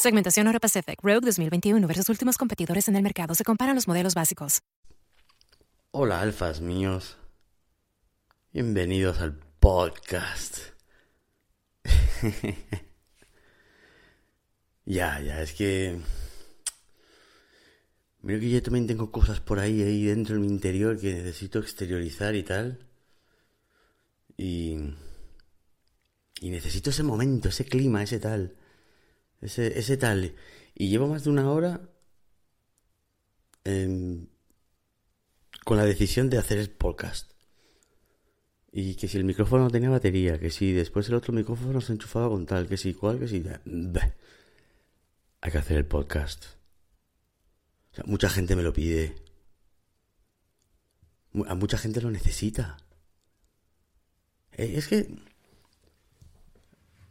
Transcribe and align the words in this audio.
Segmentación 0.00 0.46
Euro 0.46 0.60
Pacific 0.60 0.98
Rogue 1.02 1.26
2021 1.26 1.86
versus 1.86 2.08
últimos 2.08 2.38
competidores 2.38 2.88
en 2.88 2.96
el 2.96 3.02
mercado. 3.02 3.34
Se 3.34 3.44
comparan 3.44 3.74
los 3.74 3.86
modelos 3.86 4.14
básicos. 4.14 4.62
Hola, 5.90 6.22
alfas 6.22 6.62
míos. 6.62 7.18
Bienvenidos 8.50 9.20
al 9.20 9.34
podcast. 9.34 10.56
ya, 14.86 15.20
ya, 15.20 15.42
es 15.42 15.52
que... 15.52 16.00
Mira 18.22 18.40
que 18.40 18.48
yo 18.48 18.62
también 18.62 18.86
tengo 18.86 19.12
cosas 19.12 19.40
por 19.40 19.58
ahí, 19.58 19.82
ahí 19.82 20.06
dentro 20.06 20.36
en 20.36 20.40
mi 20.40 20.46
interior 20.46 20.98
que 20.98 21.12
necesito 21.12 21.58
exteriorizar 21.58 22.34
y 22.36 22.42
tal. 22.42 22.86
Y... 24.38 24.78
Y 26.40 26.48
necesito 26.48 26.88
ese 26.88 27.02
momento, 27.02 27.50
ese 27.50 27.66
clima, 27.66 28.02
ese 28.02 28.18
tal. 28.18 28.56
Ese, 29.40 29.78
ese 29.78 29.96
tal. 29.96 30.34
Y 30.74 30.88
llevo 30.88 31.08
más 31.08 31.24
de 31.24 31.30
una 31.30 31.50
hora 31.50 31.80
em, 33.64 34.26
con 35.64 35.76
la 35.76 35.84
decisión 35.84 36.30
de 36.30 36.38
hacer 36.38 36.58
el 36.58 36.70
podcast. 36.70 37.32
Y 38.72 38.94
que 38.94 39.08
si 39.08 39.18
el 39.18 39.24
micrófono 39.24 39.64
no 39.64 39.70
tenía 39.70 39.90
batería, 39.90 40.38
que 40.38 40.50
si 40.50 40.72
después 40.72 41.08
el 41.08 41.14
otro 41.14 41.32
micrófono 41.32 41.80
se 41.80 41.92
enchufaba 41.92 42.28
con 42.28 42.46
tal, 42.46 42.68
que 42.68 42.76
si 42.76 42.94
cual, 42.94 43.18
que 43.18 43.28
si... 43.28 43.44
Hay 45.42 45.50
que 45.50 45.58
hacer 45.58 45.78
el 45.78 45.86
podcast. 45.86 46.44
O 47.92 47.94
sea, 47.94 48.04
mucha 48.06 48.28
gente 48.28 48.54
me 48.54 48.62
lo 48.62 48.72
pide. 48.72 49.16
A 51.46 51.54
mucha 51.54 51.78
gente 51.78 52.00
lo 52.00 52.10
necesita. 52.10 52.76
Eh, 54.52 54.74
Es 54.76 54.86
que 54.86 55.08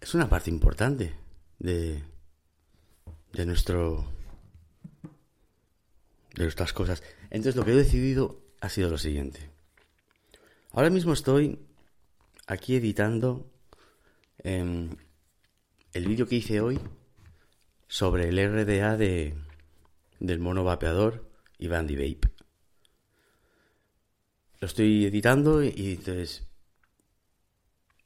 es 0.02 0.14
una 0.14 0.30
parte 0.30 0.50
importante 0.50 1.14
de, 1.58 2.04
de 3.34 3.46
nuestro 3.46 4.06
de 6.36 6.44
nuestras 6.44 6.74
cosas. 6.74 7.04
Entonces 7.30 7.56
lo 7.56 7.66
que 7.66 7.72
he 7.72 7.76
decidido 7.76 8.42
ha 8.62 8.70
sido 8.70 8.90
lo 8.90 8.98
siguiente. 8.98 9.50
Ahora 10.72 10.90
mismo 10.90 11.14
estoy 11.14 11.60
aquí 12.48 12.76
editando 12.76 13.52
em, 14.40 14.90
el 15.94 16.08
vídeo 16.08 16.28
que 16.28 16.36
hice 16.36 16.62
hoy 16.62 16.80
sobre 17.88 18.30
el 18.30 18.38
RDA 18.38 18.96
de, 18.98 19.36
del 20.20 20.40
mono 20.40 20.64
vapeador 20.64 21.30
y 21.58 21.68
Bandy 21.68 21.96
Vape. 21.96 22.32
Lo 24.60 24.68
estoy 24.68 25.06
editando 25.06 25.64
y, 25.64 25.74
y 25.76 25.92
entonces 25.94 26.48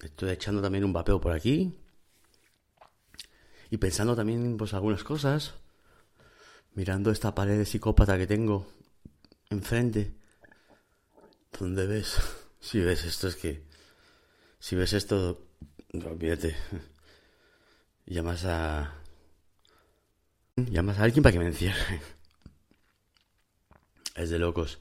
estoy 0.02 0.32
echando 0.32 0.62
también 0.62 0.86
un 0.86 0.94
vapeo 0.94 1.20
por 1.20 1.34
aquí 1.34 1.83
y 3.74 3.78
pensando 3.80 4.16
también 4.16 4.56
pues 4.56 4.76
algunas 4.76 5.04
cosas, 5.04 5.56
mirando 6.76 7.10
esta 7.10 7.34
pared 7.34 7.58
de 7.58 7.66
psicópata 7.66 8.20
que 8.20 8.28
tengo 8.28 8.68
enfrente, 9.50 10.14
donde 11.60 11.88
ves, 11.88 12.20
si 12.60 12.82
ves 12.82 13.04
esto 13.04 13.30
es 13.30 13.36
que, 13.36 13.64
si 14.60 14.76
ves 14.76 14.94
esto, 14.94 15.48
olvídate, 15.92 16.56
llamas 18.06 18.46
a, 18.46 18.94
llamas 20.56 21.00
a 21.00 21.04
alguien 21.06 21.24
para 21.24 21.34
que 21.34 21.40
me 21.40 21.48
encierre, 21.48 22.00
es 24.16 24.30
de 24.30 24.38
locos, 24.38 24.78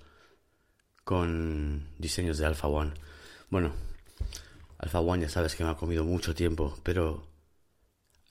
con 1.03 1.88
diseños 1.97 2.37
de 2.37 2.45
Alpha 2.45 2.69
One, 2.69 2.93
bueno, 3.49 3.73
Alpha 4.77 5.00
One 5.00 5.23
ya 5.23 5.31
sabes 5.31 5.56
que 5.56 5.65
me 5.65 5.71
ha 5.71 5.77
comido 5.79 6.05
mucho 6.05 6.35
tiempo, 6.35 6.79
pero 6.83 7.31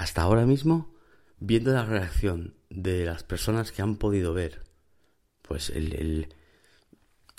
hasta 0.02 0.24
ahora 0.24 0.48
mismo, 0.48 0.96
viendo 1.40 1.72
la 1.72 1.86
reacción 1.86 2.56
de 2.72 3.06
las 3.06 3.24
personas 3.24 3.72
que 3.72 3.84
han 3.84 3.98
podido 3.98 4.34
ver, 4.34 4.64
pues 5.44 5.70
el, 5.70 6.28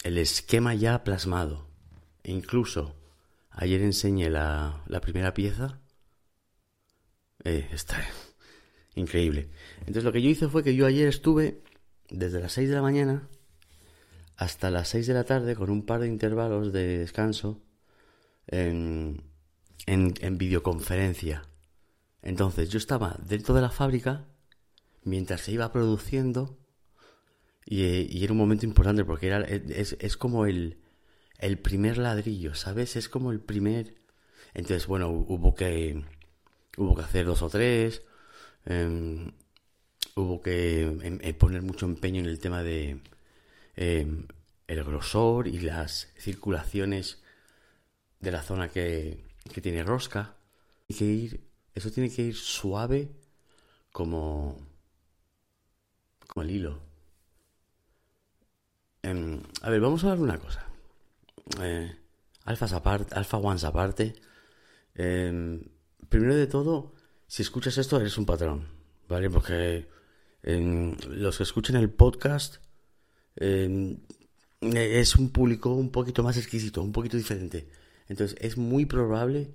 el, 0.04 0.18
esquema 0.18 0.72
ya 0.72 1.02
plasmado, 1.02 1.66
e 2.22 2.30
incluso 2.30 2.94
ayer 3.50 3.82
enseñé 3.82 4.30
la, 4.30 4.84
la 4.86 5.00
primera 5.00 5.34
pieza, 5.34 5.80
eh, 7.42 7.68
está 7.72 8.00
Increíble. 8.94 9.48
Entonces 9.80 10.04
lo 10.04 10.12
que 10.12 10.22
yo 10.22 10.30
hice 10.30 10.46
fue 10.46 10.62
que 10.62 10.76
yo 10.76 10.86
ayer 10.86 11.08
estuve 11.08 11.62
desde 12.10 12.40
las 12.40 12.52
6 12.52 12.68
de 12.68 12.74
la 12.76 12.82
mañana 12.82 13.28
hasta 14.36 14.70
las 14.70 14.88
6 14.90 15.08
de 15.08 15.14
la 15.14 15.24
tarde 15.24 15.56
con 15.56 15.68
un 15.68 15.84
par 15.84 16.00
de 16.00 16.06
intervalos 16.06 16.72
de 16.72 16.98
descanso 16.98 17.60
en, 18.46 19.24
en, 19.86 20.38
videoconferencia. 20.38 21.42
Entonces 22.22 22.68
yo 22.70 22.78
estaba 22.78 23.18
dentro 23.26 23.54
de 23.54 23.62
la 23.62 23.70
fábrica 23.70 24.26
mientras 25.04 25.42
se 25.42 25.52
iba 25.52 25.72
produciendo 25.72 26.58
y, 27.64 28.22
era 28.24 28.32
un 28.32 28.38
momento 28.38 28.66
importante 28.66 29.04
porque 29.04 29.28
era, 29.28 29.40
es, 29.42 29.96
es 30.00 30.16
como 30.16 30.46
el, 30.46 30.78
el 31.38 31.58
primer 31.58 31.98
ladrillo, 31.98 32.54
¿sabes? 32.54 32.96
Es 32.96 33.08
como 33.08 33.32
el 33.32 33.40
primer... 33.40 33.94
Entonces, 34.54 34.86
bueno, 34.86 35.08
hubo 35.08 35.54
que, 35.54 36.04
hubo 36.76 36.94
que 36.94 37.02
hacer 37.02 37.26
dos 37.26 37.42
o 37.42 37.48
tres, 37.48 38.02
em, 38.66 39.32
hubo 40.14 40.40
que 40.40 40.82
em, 40.82 41.18
eh, 41.22 41.34
poner 41.34 41.62
mucho 41.62 41.86
empeño 41.86 42.20
en 42.20 42.26
el 42.26 42.38
tema 42.38 42.62
de 42.62 43.00
em, 43.76 44.26
el 44.68 44.84
grosor 44.84 45.48
y 45.48 45.60
las 45.60 46.12
circulaciones 46.18 47.22
de 48.20 48.30
la 48.32 48.42
zona 48.42 48.68
que, 48.68 49.24
que 49.52 49.60
tiene 49.60 49.82
rosca. 49.84 50.36
Tiene 50.86 50.98
que 50.98 51.04
ir, 51.04 51.51
eso 51.74 51.90
tiene 51.90 52.10
que 52.10 52.22
ir 52.22 52.36
suave 52.36 53.10
como, 53.92 54.58
como 56.26 56.42
el 56.42 56.50
hilo. 56.50 56.80
a 59.62 59.70
ver, 59.70 59.80
vamos 59.80 60.04
a 60.04 60.12
hablar 60.12 60.22
una 60.22 60.38
cosa. 60.38 60.66
Eh, 61.60 61.96
aparte, 62.44 63.14
alfa 63.14 63.36
ones 63.36 63.64
aparte. 63.64 64.14
Em, 64.94 65.62
primero 66.08 66.34
de 66.34 66.46
todo, 66.46 66.94
si 67.26 67.42
escuchas 67.42 67.78
esto, 67.78 68.00
eres 68.00 68.18
un 68.18 68.26
patrón, 68.26 68.68
¿vale? 69.08 69.30
Porque 69.30 69.88
em, 70.42 70.96
los 71.08 71.36
que 71.38 71.44
escuchen 71.44 71.76
el 71.76 71.90
podcast 71.90 72.56
em, 73.36 73.98
es 74.60 75.16
un 75.16 75.30
público 75.30 75.72
un 75.72 75.90
poquito 75.90 76.22
más 76.22 76.36
exquisito, 76.36 76.82
un 76.82 76.92
poquito 76.92 77.16
diferente. 77.16 77.68
Entonces, 78.08 78.36
es 78.40 78.56
muy 78.58 78.86
probable 78.86 79.54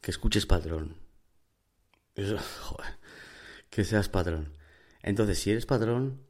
que 0.00 0.10
escuches 0.10 0.46
patrón. 0.46 1.01
que 3.70 3.84
seas 3.84 4.08
patrón. 4.08 4.54
Entonces, 5.02 5.38
si 5.38 5.50
eres 5.50 5.66
patrón, 5.66 6.20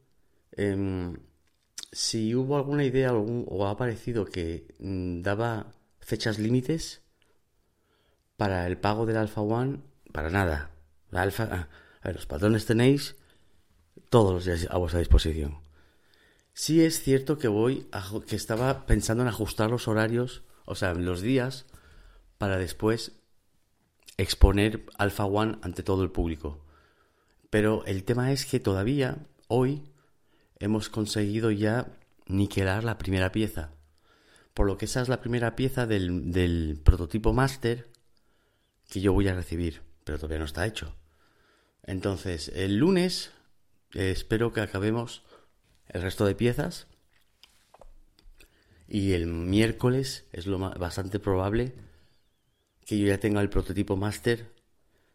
si 1.91 2.35
hubo 2.35 2.57
alguna 2.57 2.83
idea 2.85 3.13
o 3.13 3.65
ha 3.65 3.71
aparecido 3.71 4.25
que 4.25 4.67
mm, 4.79 5.21
daba 5.21 5.73
fechas 5.99 6.39
límites 6.39 7.01
para 8.37 8.67
el 8.67 8.77
pago 8.77 9.05
del 9.05 9.17
Alpha 9.17 9.41
One, 9.41 9.79
para 10.11 10.29
nada. 10.29 10.71
alfa, 11.11 11.49
ah, 11.51 11.69
a 12.01 12.11
los 12.11 12.25
patrones 12.25 12.65
tenéis 12.65 13.15
todos 14.09 14.47
a 14.69 14.77
vuestra 14.77 14.99
disposición. 14.99 15.59
Sí 16.53 16.83
es 16.83 17.01
cierto 17.01 17.37
que 17.37 17.47
voy 17.47 17.87
que 18.27 18.35
estaba 18.35 18.85
pensando 18.85 19.23
en 19.23 19.29
ajustar 19.29 19.69
los 19.69 19.87
horarios, 19.87 20.43
o 20.65 20.75
sea, 20.75 20.93
los 20.93 21.21
días, 21.21 21.65
para 22.37 22.57
después 22.57 23.22
exponer 24.17 24.85
Alpha 24.97 25.25
One 25.25 25.57
ante 25.61 25.83
todo 25.83 26.03
el 26.03 26.11
público. 26.11 26.63
Pero 27.49 27.85
el 27.85 28.03
tema 28.03 28.31
es 28.31 28.45
que 28.45 28.59
todavía, 28.59 29.27
hoy, 29.47 29.83
hemos 30.59 30.89
conseguido 30.89 31.51
ya 31.51 31.87
niquelar 32.25 32.83
la 32.83 32.97
primera 32.97 33.31
pieza. 33.31 33.71
Por 34.53 34.67
lo 34.67 34.77
que 34.77 34.85
esa 34.85 35.01
es 35.01 35.09
la 35.09 35.21
primera 35.21 35.55
pieza 35.55 35.85
del, 35.87 36.79
prototipo 36.83 37.33
máster 37.33 37.89
que 38.89 39.01
yo 39.01 39.13
voy 39.13 39.27
a 39.27 39.35
recibir, 39.35 39.81
pero 40.03 40.17
todavía 40.17 40.39
no 40.39 40.45
está 40.45 40.65
hecho. 40.65 40.95
Entonces, 41.83 42.51
el 42.55 42.77
lunes 42.77 43.31
eh, 43.93 44.11
espero 44.11 44.53
que 44.53 44.61
acabemos 44.61 45.23
el 45.87 46.01
resto 46.01 46.25
de 46.25 46.35
piezas 46.35 46.87
y 48.87 49.13
el 49.13 49.27
miércoles 49.27 50.25
es 50.31 50.45
lo 50.47 50.59
bastante 50.59 51.19
probable 51.19 51.73
que 52.85 52.97
yo 52.97 53.07
ya 53.07 53.19
tenga 53.19 53.41
el 53.41 53.49
prototipo 53.49 53.95
máster 53.95 54.51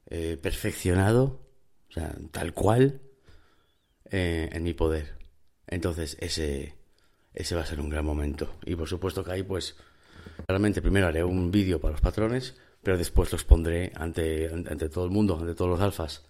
eh, 0.07 0.39
perfeccionado, 0.41 1.41
o 1.91 1.93
sea, 1.93 2.15
tal 2.31 2.55
cual, 2.55 3.01
eh, 4.11 4.49
en 4.53 4.63
mi 4.63 4.75
poder. 4.75 5.17
Entonces, 5.67 6.17
ese, 6.21 6.75
ese 7.35 7.55
va 7.55 7.63
a 7.63 7.67
ser 7.67 7.81
un 7.81 7.91
gran 7.91 8.05
momento. 8.05 8.55
Y 8.65 8.75
por 8.75 8.89
supuesto 8.89 9.23
que 9.23 9.33
ahí, 9.33 9.43
pues, 9.43 9.77
claramente 10.47 10.81
primero 10.83 11.07
haré 11.07 11.23
un 11.25 11.51
vídeo 11.51 11.81
para 11.81 11.93
los 11.93 12.01
patrones, 12.01 12.57
pero 12.83 12.97
después 12.97 13.31
los 13.33 13.45
pondré 13.45 13.93
ante, 13.95 14.49
ante 14.49 14.89
todo 14.89 15.05
el 15.05 15.11
mundo, 15.11 15.39
ante 15.39 15.55
todos 15.55 15.71
los 15.71 15.81
alfas. 15.81 16.25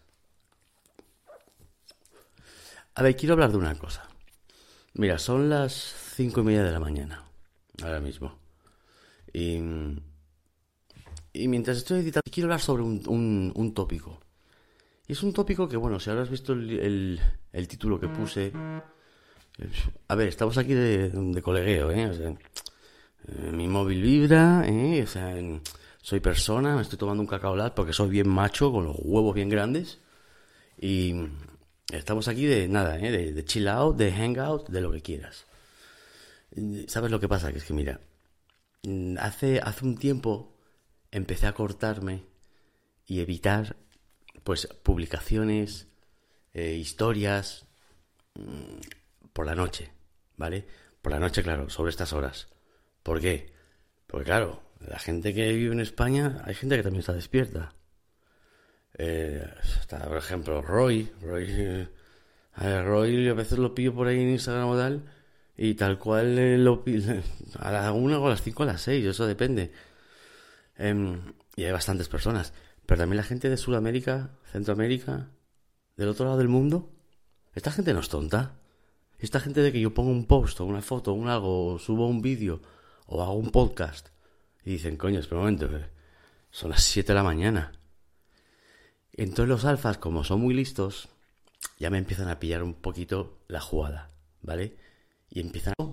A 2.95 3.03
ver, 3.03 3.15
quiero 3.17 3.35
hablar 3.35 3.53
de 3.53 3.59
una 3.59 3.77
cosa. 3.77 4.09
Mira, 4.95 5.21
son 5.21 5.49
las 5.49 5.73
cinco 6.17 6.41
y 6.41 6.45
media 6.45 6.65
de 6.65 6.73
la 6.73 6.81
mañana, 6.81 7.25
ahora 7.81 8.01
mismo. 8.01 8.37
Y, 9.33 9.61
y 11.39 11.49
mientras 11.49 11.79
estoy 11.79 12.01
editando, 12.01 12.31
quiero 12.31 12.47
hablar 12.47 12.61
sobre 12.61 12.83
un, 12.83 13.53
un, 13.55 13.75
tópico. 13.75 14.21
Y 15.07 15.13
es 15.13 15.23
un 15.23 15.33
tópico 15.33 15.69
que, 15.69 15.77
bueno, 15.77 16.01
si 16.01 16.11
ahora 16.11 16.23
has 16.23 16.31
visto 16.31 16.53
el, 16.53 17.21
el 17.53 17.69
título 17.69 17.99
que 17.99 18.09
puse, 18.09 18.53
a 20.09 20.15
ver, 20.15 20.29
estamos 20.29 20.59
aquí 20.59 20.75
de, 20.75 21.11
de 21.11 21.43
colegueo, 21.43 21.91
¿eh? 21.91 22.11
Eh, 23.29 23.53
mi 23.53 23.67
móvil 23.69 24.03
vibra, 24.03 24.65
¿eh? 24.67 25.03
O 25.03 25.07
sea, 25.07 25.35
soy 26.01 26.21
persona, 26.21 26.77
me 26.77 26.83
estoy 26.83 26.99
tomando 26.99 27.21
un 27.21 27.27
cacao 27.27 27.57
lat 27.57 27.75
porque 27.75 27.93
soy 27.93 28.11
bien 28.11 28.29
macho, 28.29 28.71
con 28.71 28.85
los 28.85 28.97
huevos 28.99 29.35
bien 29.35 29.49
grandes. 29.49 29.99
Y 30.81 31.15
estamos 31.93 32.29
aquí 32.29 32.47
de 32.47 32.69
nada, 32.69 32.99
¿eh? 32.99 33.11
De, 33.11 33.33
de 33.33 33.45
chill 33.45 33.69
out, 33.69 33.97
de 33.97 34.13
hangout, 34.13 34.69
de 34.69 34.81
lo 34.81 34.93
que 34.93 35.03
quieras. 35.03 35.47
¿Sabes 36.87 37.11
lo 37.11 37.21
que 37.21 37.29
pasa? 37.29 37.53
Que 37.53 37.59
es 37.59 37.65
que, 37.65 37.75
mira, 37.75 38.01
hace, 39.19 39.61
hace 39.61 39.85
un 39.85 39.97
tiempo 39.97 40.58
empecé 41.11 41.47
a 41.47 41.55
cortarme 41.55 42.25
y 43.07 43.21
evitar, 43.21 43.77
pues, 44.45 44.67
publicaciones, 44.83 45.89
eh, 46.55 46.75
historias, 46.75 47.67
por 49.33 49.47
la 49.47 49.55
noche, 49.55 49.93
¿vale? 50.37 50.67
Por 51.03 51.13
la 51.13 51.19
noche, 51.19 51.43
claro, 51.43 51.71
sobre 51.71 51.91
estas 51.91 52.13
horas. 52.13 52.49
¿Por 53.03 53.21
qué? 53.21 53.53
Porque 54.07 54.27
claro, 54.27 54.63
la 54.81 54.99
gente 54.99 55.35
que 55.35 55.53
vive 55.53 55.73
en 55.73 55.81
España, 55.81 56.43
hay 56.45 56.55
gente 56.55 56.77
que 56.77 56.83
también 56.83 57.01
está 57.01 57.13
despierta. 57.13 57.75
Eh, 58.97 59.47
por 59.89 60.17
ejemplo, 60.17 60.63
Roy. 60.63 61.11
Roy, 61.23 61.47
eh, 61.49 61.89
a 62.57 63.35
veces 63.35 63.59
lo 63.59 63.75
pillo 63.75 63.95
por 63.95 64.09
ahí 64.09 64.21
en 64.21 64.31
Instagram 64.31 64.69
o 64.69 64.77
tal, 64.77 65.05
y 65.57 65.75
tal 65.75 65.99
cual 65.99 66.39
eh, 66.39 66.59
lo 66.59 66.83
a 67.59 67.73
la 67.73 67.93
una 67.93 68.19
o 68.19 68.27
a 68.27 68.31
las 68.31 68.43
cinco 68.43 68.63
o 68.63 68.67
a 68.67 68.73
las 68.73 68.83
seis, 68.83 69.05
eso 69.05 69.27
depende. 69.27 69.73
Em, 70.79 71.35
y 71.57 71.65
hay 71.65 71.73
bastantes 71.73 72.09
personas. 72.09 72.55
Pero 72.87 73.01
también 73.01 73.19
la 73.19 73.25
gente 73.25 73.51
de 73.51 73.59
Sudamérica, 73.59 74.31
Centroamérica, 74.51 75.29
del 75.97 76.09
otro 76.09 76.25
lado 76.25 76.39
del 76.39 76.49
mundo, 76.49 76.91
esta 77.55 77.71
gente 77.71 77.93
no 77.93 78.01
es 78.01 78.09
tonta. 78.09 78.59
Esta 79.19 79.41
gente 79.41 79.61
de 79.61 79.73
que 79.73 79.81
yo 79.81 79.93
pongo 79.93 80.11
un 80.11 80.27
post 80.27 80.61
o 80.61 80.65
una 80.65 80.81
foto 80.81 81.13
un 81.13 81.29
algo, 81.29 81.75
o 81.75 81.79
subo 81.79 82.07
un 82.07 82.23
vídeo 82.23 82.63
o 83.07 83.23
hago 83.23 83.35
un 83.35 83.51
podcast 83.51 84.09
y 84.65 84.73
dicen, 84.73 84.97
coño, 84.97 85.19
espera 85.19 85.41
un 85.41 85.47
momento, 85.47 85.69
son 86.51 86.71
las 86.71 86.83
7 86.85 87.09
de 87.09 87.15
la 87.15 87.23
mañana. 87.23 87.73
Entonces 89.13 89.49
los 89.49 89.65
alfas, 89.65 89.99
como 89.99 90.25
son 90.25 90.41
muy 90.41 90.55
listos, 90.55 91.09
ya 91.79 91.91
me 91.91 91.99
empiezan 91.99 92.29
a 92.29 92.39
pillar 92.39 92.63
un 92.63 92.75
poquito 92.75 93.41
la 93.49 93.61
jugada, 93.61 94.13
¿vale? 94.43 94.77
Y 95.31 95.41
empiezan 95.41 95.75
a, 95.79 95.85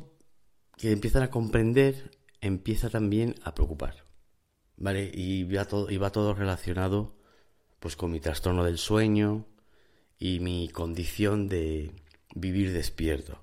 que 0.77 0.91
empiezan 0.91 1.23
a 1.23 1.31
comprender, 1.31 2.11
empieza 2.41 2.89
también 2.89 3.35
a 3.43 3.55
preocupar, 3.55 4.04
¿vale? 4.77 5.11
Y 5.13 5.43
va 5.43 5.65
todo, 5.65 5.89
y 5.89 5.97
va 5.97 6.11
todo 6.11 6.33
relacionado 6.33 7.15
pues 7.79 7.95
con 7.95 8.11
mi 8.11 8.19
trastorno 8.19 8.63
del 8.63 8.77
sueño 8.77 9.45
y 10.17 10.39
mi 10.39 10.69
condición 10.69 11.47
de 11.47 11.91
vivir 12.33 12.73
despierto. 12.73 13.39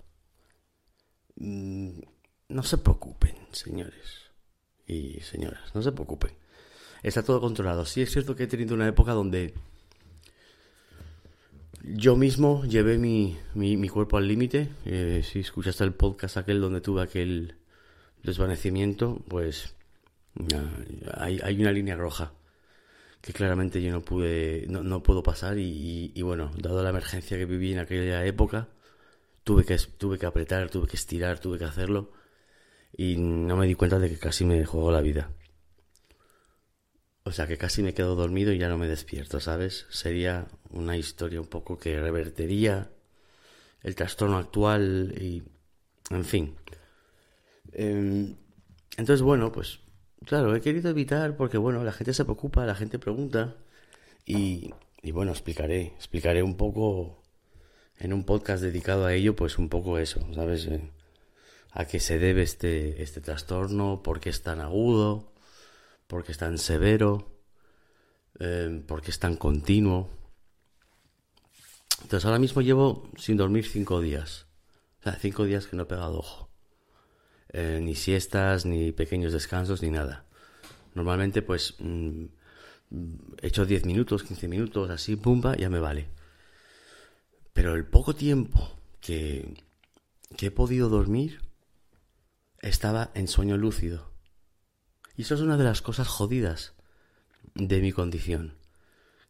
Mm, 1.36 2.00
no 2.48 2.62
se 2.62 2.78
preocupen, 2.78 3.36
señores 3.52 4.30
y 4.86 5.20
señoras, 5.20 5.74
no 5.74 5.82
se 5.82 5.92
preocupen. 5.92 6.32
Está 7.02 7.22
todo 7.22 7.40
controlado. 7.40 7.84
Sí 7.84 8.02
es 8.02 8.12
cierto 8.12 8.36
que 8.36 8.44
he 8.44 8.46
tenido 8.46 8.74
una 8.74 8.86
época 8.86 9.12
donde 9.12 9.54
yo 11.82 12.16
mismo 12.16 12.64
llevé 12.64 12.98
mi, 12.98 13.38
mi, 13.54 13.88
cuerpo 13.88 14.16
al 14.16 14.28
límite. 14.28 14.68
Eh, 14.84 15.22
si 15.24 15.40
escuchaste 15.40 15.82
el 15.84 15.94
podcast 15.94 16.36
aquel 16.36 16.60
donde 16.60 16.80
tuve 16.80 17.02
aquel 17.02 17.56
desvanecimiento, 18.22 19.20
pues 19.28 19.74
hay, 21.14 21.60
una 21.60 21.72
línea 21.72 21.96
roja 21.96 22.32
que 23.20 23.32
claramente 23.32 23.82
yo 23.82 23.92
no 23.92 24.02
pude, 24.02 24.66
no, 24.68 24.82
no 24.82 25.02
puedo 25.02 25.22
pasar 25.22 25.58
y, 25.58 26.12
y, 26.14 26.22
bueno, 26.22 26.50
dado 26.58 26.82
la 26.82 26.90
emergencia 26.90 27.36
que 27.38 27.46
viví 27.46 27.72
en 27.72 27.78
aquella 27.78 28.24
época, 28.24 28.68
tuve 29.44 29.64
que, 29.64 29.76
tuve 29.78 30.18
que 30.18 30.26
apretar, 30.26 30.70
tuve 30.70 30.88
que 30.88 30.96
estirar, 30.96 31.38
tuve 31.38 31.58
que 31.58 31.64
hacerlo 31.64 32.12
y 32.96 33.16
no 33.16 33.56
me 33.56 33.66
di 33.66 33.74
cuenta 33.74 33.98
de 33.98 34.08
que 34.08 34.18
casi 34.18 34.44
me 34.44 34.64
jugó 34.64 34.92
la 34.92 35.00
vida. 35.00 35.30
O 37.24 37.30
sea 37.30 37.46
que 37.46 37.56
casi 37.56 37.82
me 37.82 37.94
quedo 37.94 38.16
dormido 38.16 38.52
y 38.52 38.58
ya 38.58 38.68
no 38.68 38.78
me 38.78 38.88
despierto, 38.88 39.38
¿sabes? 39.38 39.86
Sería 39.90 40.48
una 40.70 40.96
historia 40.96 41.40
un 41.40 41.46
poco 41.46 41.78
que 41.78 42.00
revertería 42.00 42.90
el 43.82 43.94
trastorno 43.94 44.38
actual 44.38 45.14
y... 45.20 45.42
En 46.10 46.24
fin. 46.24 46.56
Em, 47.72 48.36
entonces, 48.96 49.22
bueno, 49.22 49.52
pues 49.52 49.80
claro, 50.26 50.54
he 50.54 50.60
querido 50.60 50.90
evitar 50.90 51.36
porque, 51.36 51.58
bueno, 51.58 51.84
la 51.84 51.92
gente 51.92 52.14
se 52.14 52.24
preocupa, 52.24 52.66
la 52.66 52.74
gente 52.74 52.98
pregunta 52.98 53.56
y, 54.24 54.72
y 55.02 55.10
bueno, 55.12 55.32
explicaré, 55.32 55.86
explicaré 55.96 56.42
un 56.42 56.56
poco 56.56 57.22
en 57.98 58.12
un 58.12 58.24
podcast 58.24 58.62
dedicado 58.62 59.06
a 59.06 59.14
ello, 59.14 59.36
pues 59.36 59.58
un 59.58 59.68
poco 59.68 59.98
eso, 59.98 60.26
¿sabes? 60.34 60.66
Eh, 60.66 60.90
a 61.72 61.86
qué 61.86 62.00
se 62.00 62.18
debe 62.18 62.42
este, 62.42 63.02
este 63.02 63.20
trastorno, 63.20 64.02
por 64.02 64.20
qué 64.20 64.30
es 64.30 64.42
tan 64.42 64.60
agudo, 64.60 65.32
por 66.06 66.24
qué 66.24 66.32
es 66.32 66.38
tan 66.38 66.58
severo, 66.58 67.32
eh, 68.38 68.82
por 68.86 69.02
qué 69.02 69.10
es 69.10 69.18
tan 69.18 69.36
continuo. 69.36 70.10
Entonces 72.02 72.24
ahora 72.24 72.38
mismo 72.38 72.60
llevo 72.60 73.10
sin 73.16 73.36
dormir 73.36 73.66
cinco 73.66 74.00
días. 74.00 74.46
O 75.00 75.02
sea, 75.04 75.14
cinco 75.14 75.44
días 75.44 75.66
que 75.66 75.76
no 75.76 75.84
he 75.84 75.86
pegado 75.86 76.18
ojo. 76.18 76.51
Eh, 77.52 77.80
ni 77.82 77.94
siestas, 77.94 78.64
ni 78.64 78.92
pequeños 78.92 79.32
descansos, 79.32 79.82
ni 79.82 79.90
nada. 79.90 80.24
Normalmente 80.94 81.42
pues 81.42 81.74
mm, 81.78 82.24
he 83.42 83.46
hecho 83.46 83.66
10 83.66 83.84
minutos, 83.84 84.22
15 84.22 84.48
minutos, 84.48 84.90
así, 84.90 85.16
pumba, 85.16 85.56
ya 85.56 85.68
me 85.68 85.78
vale. 85.78 86.08
Pero 87.52 87.74
el 87.74 87.84
poco 87.84 88.14
tiempo 88.14 88.78
que, 89.00 89.54
que 90.36 90.46
he 90.46 90.50
podido 90.50 90.88
dormir 90.88 91.40
estaba 92.60 93.10
en 93.14 93.28
sueño 93.28 93.58
lúcido. 93.58 94.10
Y 95.16 95.22
eso 95.22 95.34
es 95.34 95.42
una 95.42 95.58
de 95.58 95.64
las 95.64 95.82
cosas 95.82 96.08
jodidas 96.08 96.74
de 97.54 97.80
mi 97.82 97.92
condición. 97.92 98.54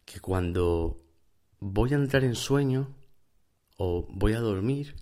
Que 0.05 0.21
cuando 0.21 1.03
voy 1.59 1.93
a 1.93 1.97
entrar 1.97 2.23
en 2.23 2.37
sueño 2.37 2.95
o 3.77 4.07
voy 4.11 4.35
a 4.35 4.41
dormir, 4.41 4.95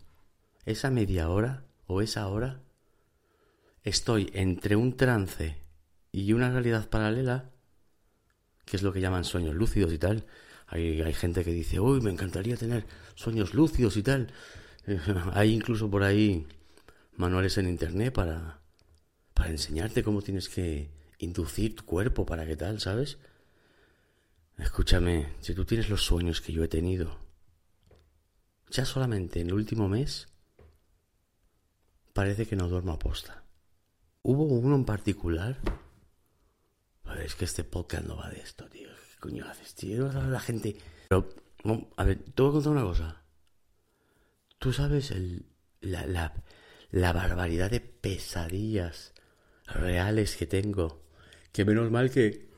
esa 0.64 0.90
media 0.90 1.28
hora 1.28 1.64
o 1.86 2.00
esa 2.00 2.26
hora, 2.28 2.62
estoy 3.82 4.30
entre 4.34 4.76
un 4.76 4.96
trance 4.96 5.56
y 6.12 6.32
una 6.32 6.50
realidad 6.50 6.88
paralela, 6.88 7.50
que 8.64 8.76
es 8.76 8.82
lo 8.82 8.92
que 8.92 9.00
llaman 9.00 9.25
sueños 9.25 9.54
lúcidos 9.54 9.92
y 9.92 9.99
tal. 9.99 10.26
Hay, 10.66 11.12
gente 11.14 11.44
que 11.44 11.52
dice, 11.52 11.80
uy, 11.80 12.00
me 12.00 12.10
encantaría 12.10 12.56
tener 12.56 12.87
sueños 13.14 13.54
lúcidos 13.54 13.96
y 13.96 14.02
tal. 14.02 14.32
hay 15.32 15.52
incluso 15.52 15.90
por 15.90 16.02
ahí 16.02 16.46
manuales 17.16 17.58
en 17.58 17.68
internet 17.68 18.12
para, 18.14 18.60
para 19.34 19.50
enseñarte 19.50 20.04
cómo 20.04 20.22
tienes 20.22 20.49
que 20.49 20.90
inducir 21.18 21.75
tu 21.75 21.84
cuerpo 21.84 22.25
para 22.25 22.46
que 22.46 22.56
tal, 22.56 22.80
¿sabes? 22.80 23.18
Escúchame, 24.58 25.32
si 25.40 25.54
tú 25.54 25.64
tienes 25.64 25.88
los 25.88 26.04
sueños 26.04 26.40
que 26.40 26.52
yo 26.52 26.62
he 26.62 26.68
tenido, 26.68 27.18
ya 28.68 28.84
solamente 28.84 29.40
en 29.40 29.49
el 29.49 29.54
último 29.54 29.88
mes, 29.88 30.28
parece 32.12 32.46
que 32.46 32.56
no 32.56 32.68
duermo 32.68 32.92
a 32.92 32.99
posta. 32.99 33.42
Hubo 34.22 34.44
uno 34.44 34.76
en 34.76 34.84
particular. 34.84 35.58
es 37.24 37.34
que 37.34 37.44
este 37.44 37.64
podcast 37.64 38.04
no 38.06 38.16
va 38.16 38.28
de 38.30 38.40
esto, 38.40 38.68
tío. 38.68 38.88
¿Qué 38.88 39.18
coño 39.20 39.46
haces, 39.46 39.74
tío? 39.74 40.12
No 40.12 40.30
la 40.30 40.40
gente. 40.40 40.76
Pero, 41.08 41.28
a 41.96 42.04
ver, 42.04 42.22
te 42.22 42.42
voy 42.42 42.50
a 42.50 42.52
contar 42.52 42.72
una 42.72 42.82
cosa. 42.82 43.22
Tú 44.58 44.72
sabes 44.72 45.10
el, 45.10 45.46
la, 45.80 46.06
la, 46.06 46.34
la 46.90 47.12
barbaridad 47.12 47.70
de 47.70 47.80
pesadillas 47.80 49.14
reales 49.66 50.36
que 50.36 50.46
tengo. 50.46 51.02
Que 51.52 51.64
menos 51.64 51.90
mal 51.90 52.10
que 52.10 52.50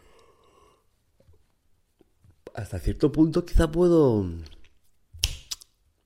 hasta 2.55 2.79
cierto 2.79 3.13
punto 3.13 3.45
quizá 3.45 3.71
puedo 3.71 4.27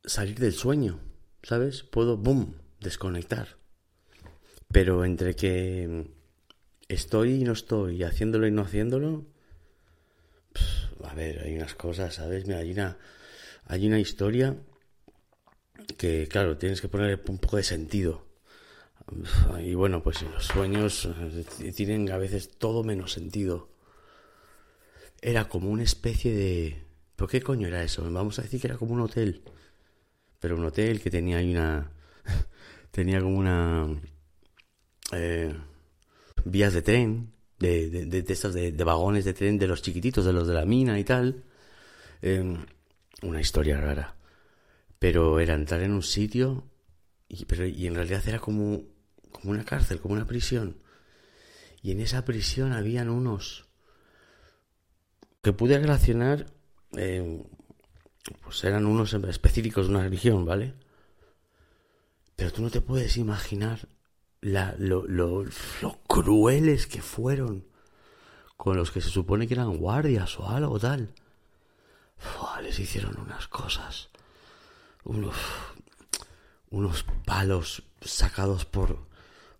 salir 0.04 0.38
del 0.38 0.52
sueño, 0.52 1.00
¿sabes? 1.42 1.82
Puedo, 1.82 2.16
boom, 2.16 2.56
desconectar. 2.80 3.56
Pero 4.72 5.04
entre 5.04 5.34
que 5.34 6.06
estoy 6.88 7.42
y 7.42 7.44
no 7.44 7.52
estoy, 7.52 8.02
haciéndolo 8.02 8.46
y 8.46 8.50
no 8.50 8.62
haciéndolo, 8.62 9.26
a 11.04 11.14
ver, 11.14 11.40
hay 11.44 11.56
unas 11.56 11.74
cosas, 11.74 12.14
¿sabes? 12.14 12.46
Mira, 12.46 12.58
hay 12.58 12.72
una, 12.72 12.98
hay 13.66 13.86
una 13.86 13.98
historia 13.98 14.56
que, 15.96 16.26
claro, 16.28 16.56
tienes 16.56 16.80
que 16.80 16.88
poner 16.88 17.20
un 17.28 17.38
poco 17.38 17.56
de 17.56 17.62
sentido. 17.62 18.26
Y 19.62 19.74
bueno, 19.74 20.02
pues 20.02 20.22
los 20.22 20.46
sueños 20.46 21.08
eh, 21.60 21.72
tienen 21.72 22.10
a 22.10 22.18
veces 22.18 22.58
todo 22.58 22.82
menos 22.82 23.12
sentido. 23.12 23.68
Era 25.22 25.48
como 25.48 25.70
una 25.70 25.84
especie 25.84 26.34
de... 26.34 26.82
¿Pero 27.14 27.28
qué 27.28 27.40
coño 27.40 27.68
era 27.68 27.82
eso? 27.82 28.10
Vamos 28.10 28.38
a 28.38 28.42
decir 28.42 28.60
que 28.60 28.66
era 28.66 28.76
como 28.76 28.94
un 28.94 29.00
hotel. 29.00 29.42
Pero 30.40 30.56
un 30.56 30.64
hotel 30.64 31.00
que 31.00 31.10
tenía 31.10 31.38
ahí 31.38 31.52
una... 31.52 31.90
tenía 32.90 33.20
como 33.20 33.38
una... 33.38 33.88
Eh, 35.12 35.54
vías 36.44 36.72
de 36.72 36.82
tren, 36.82 37.32
de, 37.58 37.90
de, 37.90 38.06
de, 38.06 38.32
estos 38.32 38.54
de, 38.54 38.72
vagones 38.84 39.24
de 39.24 39.34
tren, 39.34 39.58
de 39.58 39.66
los 39.66 39.82
chiquititos, 39.82 40.24
de 40.24 40.32
los 40.32 40.46
de 40.46 40.54
la 40.54 40.64
mina 40.64 40.98
y 40.98 41.04
tal. 41.04 41.44
Eh, 42.22 42.56
una 43.22 43.40
historia 43.40 43.80
rara. 43.80 44.16
Pero 44.98 45.40
era 45.40 45.54
entrar 45.54 45.82
en 45.82 45.92
un 45.92 46.02
sitio 46.02 46.70
y, 47.28 47.44
pero, 47.44 47.66
y 47.66 47.86
en 47.86 47.94
realidad 47.94 48.22
era 48.26 48.38
como 48.38 48.84
como 49.36 49.52
una 49.52 49.64
cárcel, 49.64 50.00
como 50.00 50.14
una 50.14 50.26
prisión. 50.26 50.78
Y 51.82 51.92
en 51.92 52.00
esa 52.00 52.24
prisión 52.24 52.72
habían 52.72 53.08
unos 53.08 53.66
que 55.42 55.52
pude 55.52 55.78
relacionar, 55.78 56.46
eh, 56.96 57.44
pues 58.42 58.64
eran 58.64 58.86
unos 58.86 59.12
específicos 59.14 59.86
de 59.86 59.94
una 59.94 60.02
religión, 60.02 60.44
¿vale? 60.44 60.74
Pero 62.34 62.52
tú 62.52 62.62
no 62.62 62.70
te 62.70 62.80
puedes 62.80 63.16
imaginar 63.16 63.88
la, 64.46 64.76
lo, 64.78 65.04
lo, 65.08 65.44
crueles 66.06 66.86
que 66.86 67.02
fueron 67.02 67.66
con 68.56 68.76
los 68.76 68.92
que 68.92 69.00
se 69.00 69.10
supone 69.10 69.48
que 69.48 69.54
eran 69.54 69.76
guardias 69.76 70.38
o 70.38 70.48
algo 70.48 70.78
tal. 70.78 71.12
les 72.62 72.78
hicieron 72.78 73.18
unas 73.18 73.48
cosas, 73.48 74.08
unos, 75.02 75.34
unos 76.70 77.04
palos 77.24 77.82
sacados 78.00 78.64
por, 78.64 79.08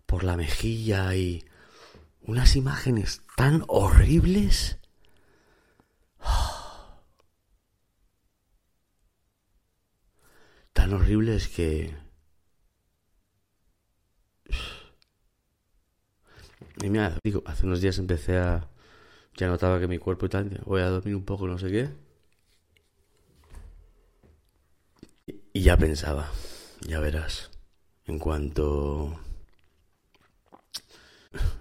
por 0.05 0.23
la 0.23 0.37
mejilla 0.37 1.13
y 1.15 1.43
unas 2.21 2.55
imágenes 2.55 3.23
tan 3.35 3.65
horribles. 3.67 4.77
Tan 10.71 10.93
horribles 10.93 11.47
que... 11.49 12.06
Y 16.81 16.89
mira, 16.89 17.17
digo, 17.23 17.43
hace 17.45 17.65
unos 17.65 17.81
días 17.81 17.97
empecé 17.97 18.37
a... 18.37 18.67
Ya 19.37 19.47
notaba 19.47 19.79
que 19.79 19.87
mi 19.87 19.99
cuerpo 19.99 20.27
y 20.27 20.29
tal, 20.29 20.61
voy 20.65 20.81
a 20.81 20.89
dormir 20.89 21.15
un 21.15 21.25
poco, 21.25 21.47
no 21.47 21.57
sé 21.59 21.71
qué. 21.71 21.89
Y 25.53 25.61
ya 25.61 25.75
pensaba, 25.77 26.31
ya 26.87 26.99
verás, 27.01 27.51
en 28.05 28.19
cuanto 28.19 29.19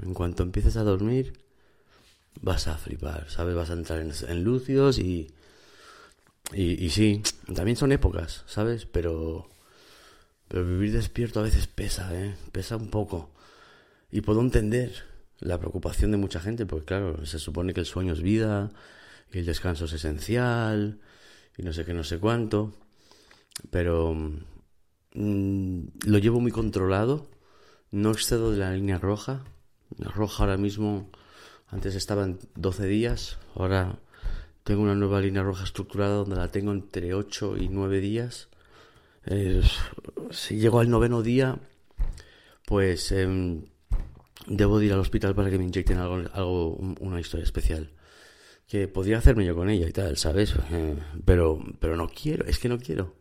en 0.03 0.15
cuanto 0.15 0.43
empieces 0.43 0.77
a 0.77 0.83
dormir, 0.85 1.33
vas 2.41 2.67
a 2.69 2.77
flipar, 2.79 3.29
¿sabes? 3.31 3.55
Vas 3.55 3.71
a 3.71 3.75
entrar 3.75 4.01
en, 4.01 4.13
en 4.29 4.45
lúcidos 4.45 4.99
y, 4.99 5.29
y, 6.53 6.85
y, 6.85 6.91
sí, 6.91 7.23
también 7.55 7.77
son 7.77 7.93
épocas, 7.93 8.45
¿sabes? 8.47 8.87
Pero, 8.87 9.49
pero 10.49 10.65
vivir 10.65 10.93
despierto 10.93 11.41
a 11.41 11.45
veces 11.45 11.67
pesa, 11.67 12.11
¿eh? 12.15 12.37
Pesa 12.53 12.77
un 12.77 12.91
poco. 12.91 13.31
Y 14.11 14.21
puedo 14.21 14.41
entender 14.41 15.05
la 15.41 15.59
preocupación 15.59 16.11
de 16.11 16.17
mucha 16.17 16.41
gente, 16.41 16.67
porque 16.67 16.87
claro, 16.87 17.25
se 17.27 17.39
supone 17.39 17.75
que 17.75 17.81
el 17.81 17.87
sueño 17.87 18.13
es 18.13 18.23
vida, 18.23 18.71
y 19.33 19.39
el 19.39 19.47
descanso 19.47 19.87
es 19.87 19.93
esencial, 19.93 21.01
y 21.57 21.63
no 21.63 21.73
sé 21.73 21.85
qué, 21.85 21.95
no 21.95 22.05
sé 22.05 22.19
cuánto. 22.19 22.75
Pero 23.71 24.15
mm, 25.15 25.81
lo 26.07 26.19
llevo 26.19 26.41
muy 26.41 26.53
controlado, 26.53 27.29
no 27.91 28.11
excedo 28.13 28.53
de 28.53 28.59
la 28.59 28.73
línea 28.73 28.99
roja, 28.99 29.45
roja 29.99 30.45
ahora 30.45 30.57
mismo, 30.57 31.11
antes 31.69 31.95
estaba 31.95 32.25
en 32.25 32.39
12 32.55 32.87
días, 32.87 33.39
ahora 33.55 33.99
tengo 34.65 34.83
una 34.83 34.95
nueva 34.95 35.21
línea 35.21 35.43
roja 35.43 35.65
estructurada 35.65 36.17
donde 36.17 36.37
la 36.37 36.49
tengo 36.49 36.73
entre 36.73 37.15
8 37.15 37.57
y 37.57 37.69
9 37.69 38.01
días. 38.01 38.49
si 40.31 40.57
llego 40.59 40.81
al 40.81 40.91
noveno 40.91 41.23
día, 41.23 41.59
pues 42.67 43.13
em, 43.13 43.67
debo 44.47 44.81
ir 44.81 44.93
al 44.93 45.01
hospital 45.01 45.35
para 45.35 45.51
que 45.51 45.59
me 45.59 45.65
inyecten 45.65 45.99
algo, 45.99 46.23
algo 46.33 46.77
una 47.01 47.21
historia 47.21 47.45
especial. 47.45 47.93
Que 48.67 48.89
podría 48.89 49.19
hacerme 49.19 49.45
yo 49.45 49.55
con 49.55 49.71
ella 49.71 49.89
y 49.89 49.93
tal, 49.93 50.17
¿sabes? 50.17 50.55
Eh, 50.71 50.99
pero, 51.25 51.63
pero 51.81 51.97
no 51.97 52.09
quiero, 52.09 52.47
es 52.47 52.59
que 52.59 52.69
no 52.69 52.79
quiero. 52.79 53.15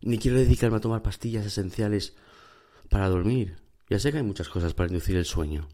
Ni 0.00 0.18
quiero 0.18 0.38
dedicarme 0.38 0.78
a 0.78 0.80
tomar 0.80 1.02
pastillas 1.02 1.44
esenciales 1.46 2.14
para 2.88 3.08
dormir. 3.08 3.56
Ya 3.88 3.98
sé 3.98 4.10
que 4.10 4.18
hay 4.18 4.24
muchas 4.24 4.48
cosas 4.48 4.74
para 4.74 4.88
inducir 4.88 5.16
el 5.16 5.24
sueño. 5.24 5.68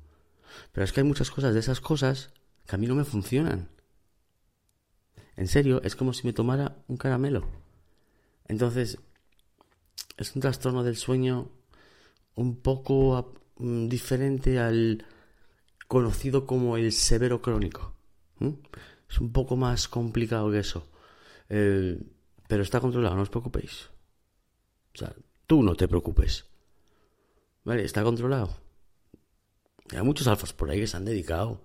Pero 0.73 0.85
es 0.85 0.93
que 0.93 1.01
hay 1.01 1.07
muchas 1.07 1.31
cosas 1.31 1.55
de 1.55 1.61
esas 1.61 1.81
cosas 1.81 2.33
que 2.67 2.75
a 2.77 2.79
mí 2.79 2.87
no 2.87 2.95
me 2.95 3.05
funcionan. 3.05 3.71
En 5.37 5.49
serio, 5.49 5.81
es 5.83 5.97
como 5.97 6.13
si 6.13 6.27
me 6.27 6.33
tomara 6.33 6.83
un 6.89 6.97
caramelo. 6.97 7.49
Entonces, 8.49 8.99
es 10.17 10.35
un 10.35 10.43
trastorno 10.43 10.85
del 10.85 10.97
sueño 10.97 11.51
un 12.35 12.57
poco 12.57 13.42
diferente 13.89 14.59
al 14.59 15.05
conocido 15.87 16.47
como 16.47 16.77
el 16.77 16.93
severo 16.93 17.41
crónico. 17.43 17.95
Es 19.09 19.21
un 19.21 19.33
poco 19.33 19.57
más 19.57 19.89
complicado 19.89 20.51
que 20.51 20.59
eso. 20.59 20.89
pero 21.49 22.63
está 22.63 22.81
controlado, 22.81 23.17
no 23.17 23.23
os 23.23 23.31
preocupéis. 23.31 23.91
O 24.95 24.99
sea, 24.99 25.15
tú 25.47 25.63
no 25.63 25.75
te 25.75 25.89
preocupes. 25.89 26.47
Vale, 27.65 27.85
está 27.85 28.03
controlado. 28.03 28.57
Hay 29.91 30.03
muchos 30.03 30.27
alfas 30.27 30.53
por 30.53 30.71
ahí 30.71 30.81
que 30.81 30.87
se 30.87 30.97
han 30.97 31.05
dedicado. 31.05 31.61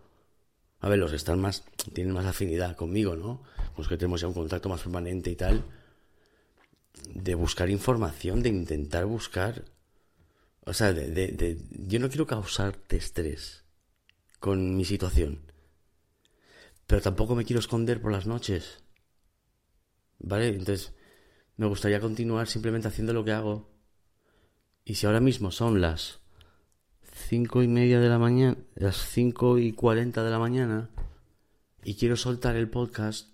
A 0.80 0.90
ver, 0.90 1.00
los 1.00 1.10
que 1.10 1.18
están 1.18 1.40
más, 1.40 1.64
tienen 1.94 2.14
más 2.14 2.26
afinidad 2.26 2.76
conmigo, 2.76 3.16
¿no? 3.16 3.44
Los 3.78 3.88
que 3.88 3.98
tenemos 3.98 4.22
ya 4.22 4.28
un 4.28 4.34
contacto 4.34 4.70
más 4.70 4.82
permanente 4.82 5.32
y 5.32 5.36
tal. 5.36 5.64
De 7.14 7.36
buscar 7.36 7.70
información, 7.70 8.44
de 8.44 8.50
intentar 8.50 9.06
buscar. 9.06 9.66
O 10.68 10.74
sea, 10.74 10.92
de, 10.92 11.08
de, 11.08 11.58
yo 11.72 11.98
no 11.98 12.10
quiero 12.10 12.28
causarte 12.28 12.98
estrés 12.98 13.64
con 14.38 14.76
mi 14.76 14.84
situación. 14.84 15.40
Pero 16.86 17.02
tampoco 17.02 17.36
me 17.36 17.46
quiero 17.46 17.62
esconder 17.62 18.02
por 18.02 18.12
las 18.12 18.28
noches. 18.28 18.84
¿Vale? 20.20 20.50
Entonces, 20.50 20.94
me 21.56 21.68
gustaría 21.68 22.02
continuar 22.02 22.48
simplemente 22.48 22.90
haciendo 22.90 23.14
lo 23.14 23.24
que 23.24 23.32
hago. 23.32 23.72
Y 24.84 24.96
si 24.96 25.06
ahora 25.06 25.22
mismo 25.22 25.52
son 25.52 25.80
las 25.80 26.20
cinco 27.30 27.64
y 27.64 27.70
media 27.70 28.02
de 28.02 28.10
la 28.10 28.20
mañana, 28.20 28.58
las 28.76 28.98
cinco 28.98 29.60
y 29.60 29.72
cuarenta 29.72 30.22
de 30.22 30.32
la 30.32 30.40
mañana, 30.40 30.90
y 31.82 31.96
quiero 31.96 32.18
soltar 32.18 32.58
el 32.58 32.70
podcast, 32.70 33.30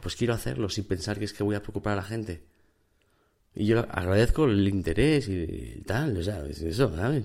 pues 0.00 0.16
quiero 0.16 0.32
hacerlo 0.32 0.70
sin 0.70 0.84
pensar 0.84 1.18
que 1.18 1.26
es 1.26 1.34
que 1.34 1.42
voy 1.42 1.56
a 1.56 1.62
preocupar 1.62 1.92
a 1.92 1.96
la 1.96 2.02
gente. 2.04 2.53
Y 3.54 3.66
yo 3.66 3.80
agradezco 3.80 4.46
el 4.46 4.66
interés 4.68 5.28
y 5.28 5.82
tal, 5.86 6.16
o 6.16 6.22
sea, 6.22 6.44
eso, 6.46 6.94
¿sabes? 6.94 7.24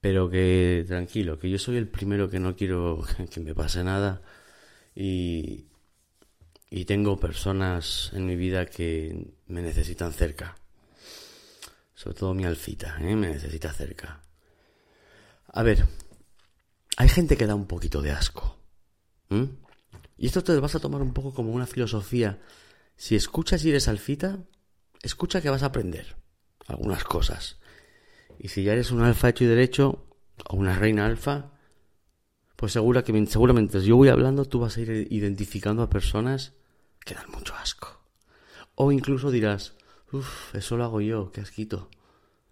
Pero 0.00 0.30
que 0.30 0.84
tranquilo, 0.86 1.38
que 1.38 1.50
yo 1.50 1.58
soy 1.58 1.76
el 1.76 1.88
primero 1.88 2.30
que 2.30 2.40
no 2.40 2.56
quiero 2.56 3.04
que 3.30 3.40
me 3.40 3.54
pase 3.54 3.84
nada 3.84 4.22
y, 4.94 5.66
y 6.70 6.84
tengo 6.86 7.18
personas 7.18 8.10
en 8.14 8.26
mi 8.26 8.36
vida 8.36 8.66
que 8.66 9.34
me 9.46 9.62
necesitan 9.62 10.12
cerca. 10.12 10.56
Sobre 11.94 12.16
todo 12.16 12.34
mi 12.34 12.44
alfita, 12.44 12.96
¿eh? 13.00 13.14
me 13.14 13.28
necesita 13.28 13.72
cerca. 13.72 14.22
A 15.48 15.62
ver, 15.62 15.84
hay 16.96 17.08
gente 17.08 17.36
que 17.36 17.46
da 17.46 17.54
un 17.54 17.66
poquito 17.66 18.02
de 18.02 18.10
asco. 18.10 18.58
Y 20.16 20.26
esto 20.26 20.42
te 20.44 20.58
vas 20.58 20.74
a 20.74 20.80
tomar 20.80 21.02
un 21.02 21.12
poco 21.12 21.34
como 21.34 21.52
una 21.52 21.66
filosofía. 21.66 22.40
Si 22.96 23.16
escuchas 23.16 23.64
y 23.64 23.70
eres 23.70 23.88
alfita, 23.88 24.38
escucha 25.04 25.40
que 25.40 25.50
vas 25.50 25.62
a 25.62 25.66
aprender 25.66 26.16
algunas 26.66 27.04
cosas. 27.04 27.58
Y 28.38 28.48
si 28.48 28.64
ya 28.64 28.72
eres 28.72 28.90
un 28.90 29.02
alfa 29.02 29.28
hecho 29.28 29.44
y 29.44 29.48
derecho, 29.48 30.06
o 30.48 30.56
una 30.56 30.78
reina 30.78 31.06
alfa, 31.06 31.52
pues 32.56 32.72
segura 32.72 33.04
que, 33.04 33.26
seguramente 33.26 33.80
yo 33.82 33.96
voy 33.96 34.08
hablando, 34.08 34.46
tú 34.46 34.60
vas 34.60 34.76
a 34.76 34.80
ir 34.80 35.08
identificando 35.10 35.82
a 35.82 35.90
personas 35.90 36.54
que 37.04 37.14
dan 37.14 37.30
mucho 37.30 37.54
asco. 37.54 38.00
O 38.74 38.90
incluso 38.90 39.30
dirás, 39.30 39.74
uff, 40.12 40.54
eso 40.54 40.76
lo 40.76 40.84
hago 40.84 41.00
yo, 41.00 41.30
qué 41.30 41.40
asquito. 41.40 41.90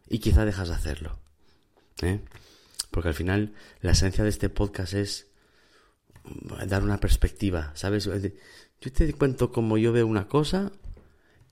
Y 0.09 0.19
quizá 0.19 0.45
dejas 0.45 0.69
de 0.69 0.75
hacerlo. 0.75 1.19
¿eh? 2.03 2.21
Porque 2.91 3.09
al 3.09 3.15
final 3.15 3.55
la 3.81 3.93
esencia 3.93 4.23
de 4.23 4.31
este 4.31 4.51
podcast 4.51 4.95
es 4.95 5.29
dar 6.67 6.83
una 6.83 7.01
perspectiva, 7.01 7.73
¿sabes? 7.75 8.05
Yo 8.81 8.93
te 8.93 9.13
cuento 9.15 9.51
cómo 9.51 9.79
yo 9.79 9.93
veo 9.93 10.07
una 10.07 10.29
cosa, 10.29 10.73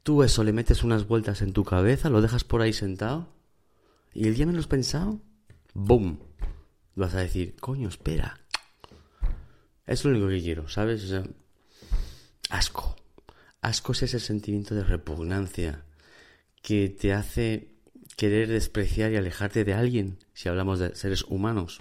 tú 0.02 0.22
eso 0.22 0.44
le 0.44 0.52
metes 0.52 0.82
unas 0.82 1.06
vueltas 1.06 1.42
en 1.42 1.52
tu 1.52 1.64
cabeza, 1.64 2.10
lo 2.10 2.22
dejas 2.22 2.44
por 2.44 2.62
ahí 2.62 2.72
sentado, 2.72 3.28
y 4.12 4.26
el 4.26 4.34
día 4.34 4.46
menos 4.46 4.66
pensado, 4.66 5.20
¡boom! 5.74 6.20
Vas 6.94 7.14
a 7.14 7.20
decir, 7.20 7.56
coño, 7.60 7.88
espera. 7.88 8.40
Es 9.86 10.04
lo 10.04 10.10
único 10.10 10.28
que 10.28 10.40
quiero, 10.40 10.68
¿sabes? 10.68 11.12
asco. 12.50 12.96
Asco 13.62 13.92
es 13.92 14.02
ese 14.02 14.20
sentimiento 14.20 14.74
de 14.74 14.84
repugnancia 14.84 15.84
que 16.62 16.88
te 16.88 17.12
hace 17.12 17.74
querer 18.16 18.48
despreciar 18.48 19.12
y 19.12 19.16
alejarte 19.16 19.64
de 19.64 19.74
alguien, 19.74 20.18
si 20.34 20.48
hablamos 20.48 20.78
de 20.78 20.94
seres 20.94 21.24
humanos. 21.24 21.80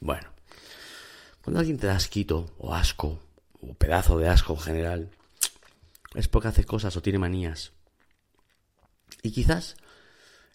Bueno, 0.00 0.28
cuando 1.42 1.60
alguien 1.60 1.78
te 1.78 1.86
da 1.86 1.96
asquito 1.96 2.50
o 2.58 2.74
asco, 2.74 3.20
o 3.60 3.74
pedazo 3.74 4.18
de 4.18 4.28
asco 4.28 4.54
en 4.54 4.60
general, 4.60 5.10
es 6.14 6.28
porque 6.28 6.48
hace 6.48 6.64
cosas 6.64 6.96
o 6.96 7.02
tiene 7.02 7.18
manías. 7.18 7.72
Y 9.22 9.32
quizás 9.32 9.76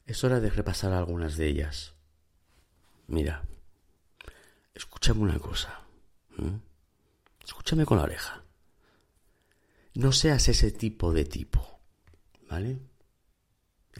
es 0.06 0.24
hora 0.24 0.40
de 0.40 0.50
repasar 0.50 0.94
algunas 0.94 1.38
de 1.38 1.48
ellas. 1.48 1.94
Mira, 3.08 3.44
escúchame 4.74 5.22
una 5.22 5.40
cosa. 5.40 5.82
Escúchame 7.44 7.86
con 7.86 7.98
la 7.98 8.04
oreja. 8.04 8.44
No 9.96 10.12
seas 10.12 10.48
ese 10.50 10.72
tipo 10.72 11.14
de 11.14 11.26
tipo, 11.26 11.80
¿vale? 12.50 12.80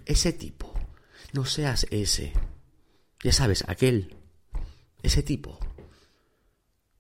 Ese 0.06 0.34
tipo 0.34 0.74
no 1.34 1.46
seas 1.46 1.88
ese. 1.90 2.32
Ya 3.24 3.34
sabes, 3.34 3.64
aquel. 3.68 4.16
Ese 5.02 5.24
tipo. 5.24 5.60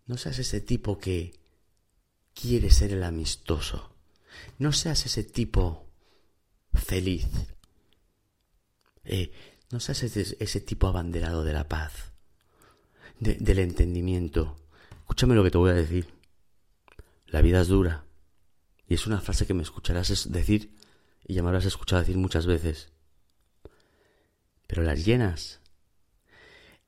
No 0.08 0.18
seas 0.18 0.40
ese 0.40 0.60
tipo 0.60 0.98
que 0.98 1.40
quiere 2.34 2.72
ser 2.72 2.92
el 2.92 3.04
amistoso. 3.04 3.93
No 4.60 4.72
seas 4.72 5.06
ese 5.06 5.24
tipo 5.24 5.88
feliz. 6.74 7.28
Eh, 9.04 9.32
no 9.72 9.80
seas 9.80 10.04
ese, 10.04 10.62
tipo 10.62 10.88
abanderado 10.88 11.44
de 11.44 11.54
la 11.54 11.68
paz, 11.68 12.14
del 13.20 13.60
entendimiento. 13.60 14.56
Escúchame 15.00 15.36
lo 15.36 15.44
que 15.44 15.52
te 15.52 15.58
voy 15.58 15.72
a 15.72 15.76
decir. 15.76 16.14
La 17.28 17.42
vida 17.42 17.62
es 17.62 17.68
dura. 17.68 18.06
Y 18.88 18.94
es 18.94 19.08
una 19.08 19.20
frase 19.20 19.48
que 19.48 19.54
me 19.54 19.64
escucharás 19.64 20.32
decir 20.32 20.76
y 21.26 21.34
ya 21.34 21.42
me 21.42 21.50
habrás 21.50 21.66
escuchado 21.66 22.02
decir 22.02 22.18
muchas 22.18 22.46
veces. 22.46 22.92
Pero 24.68 24.84
las 24.84 25.06
llenas, 25.06 25.60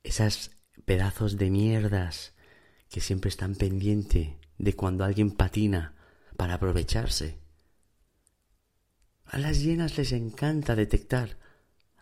esas 0.04 0.52
pedazos 0.84 1.36
de 1.36 1.50
mierdas 1.50 2.34
que 2.88 3.00
siempre 3.00 3.28
están 3.28 3.56
pendientes 3.56 4.30
de 4.58 4.72
cuando 4.74 5.04
alguien 5.04 5.32
patina 5.32 5.95
para 6.36 6.54
aprovecharse. 6.54 7.38
A 9.26 9.38
las 9.38 9.60
llenas 9.60 9.98
les 9.98 10.12
encanta 10.12 10.76
detectar 10.76 11.36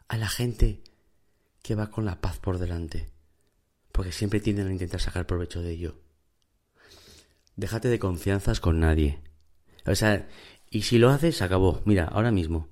a 0.08 0.16
la 0.16 0.28
gente 0.28 0.82
que 1.62 1.74
va 1.74 1.90
con 1.90 2.04
la 2.04 2.20
paz 2.20 2.38
por 2.38 2.58
delante, 2.58 3.10
porque 3.92 4.12
siempre 4.12 4.40
tienden 4.40 4.68
a 4.68 4.72
intentar 4.72 5.00
sacar 5.00 5.26
provecho 5.26 5.62
de 5.62 5.70
ello. 5.72 6.00
Déjate 7.56 7.88
de 7.88 7.98
confianzas 7.98 8.60
con 8.60 8.80
nadie. 8.80 9.20
O 9.86 9.94
sea, 9.94 10.28
y 10.70 10.82
si 10.82 10.98
lo 10.98 11.10
haces, 11.10 11.40
acabó. 11.40 11.82
Mira, 11.84 12.04
ahora 12.04 12.30
mismo 12.30 12.68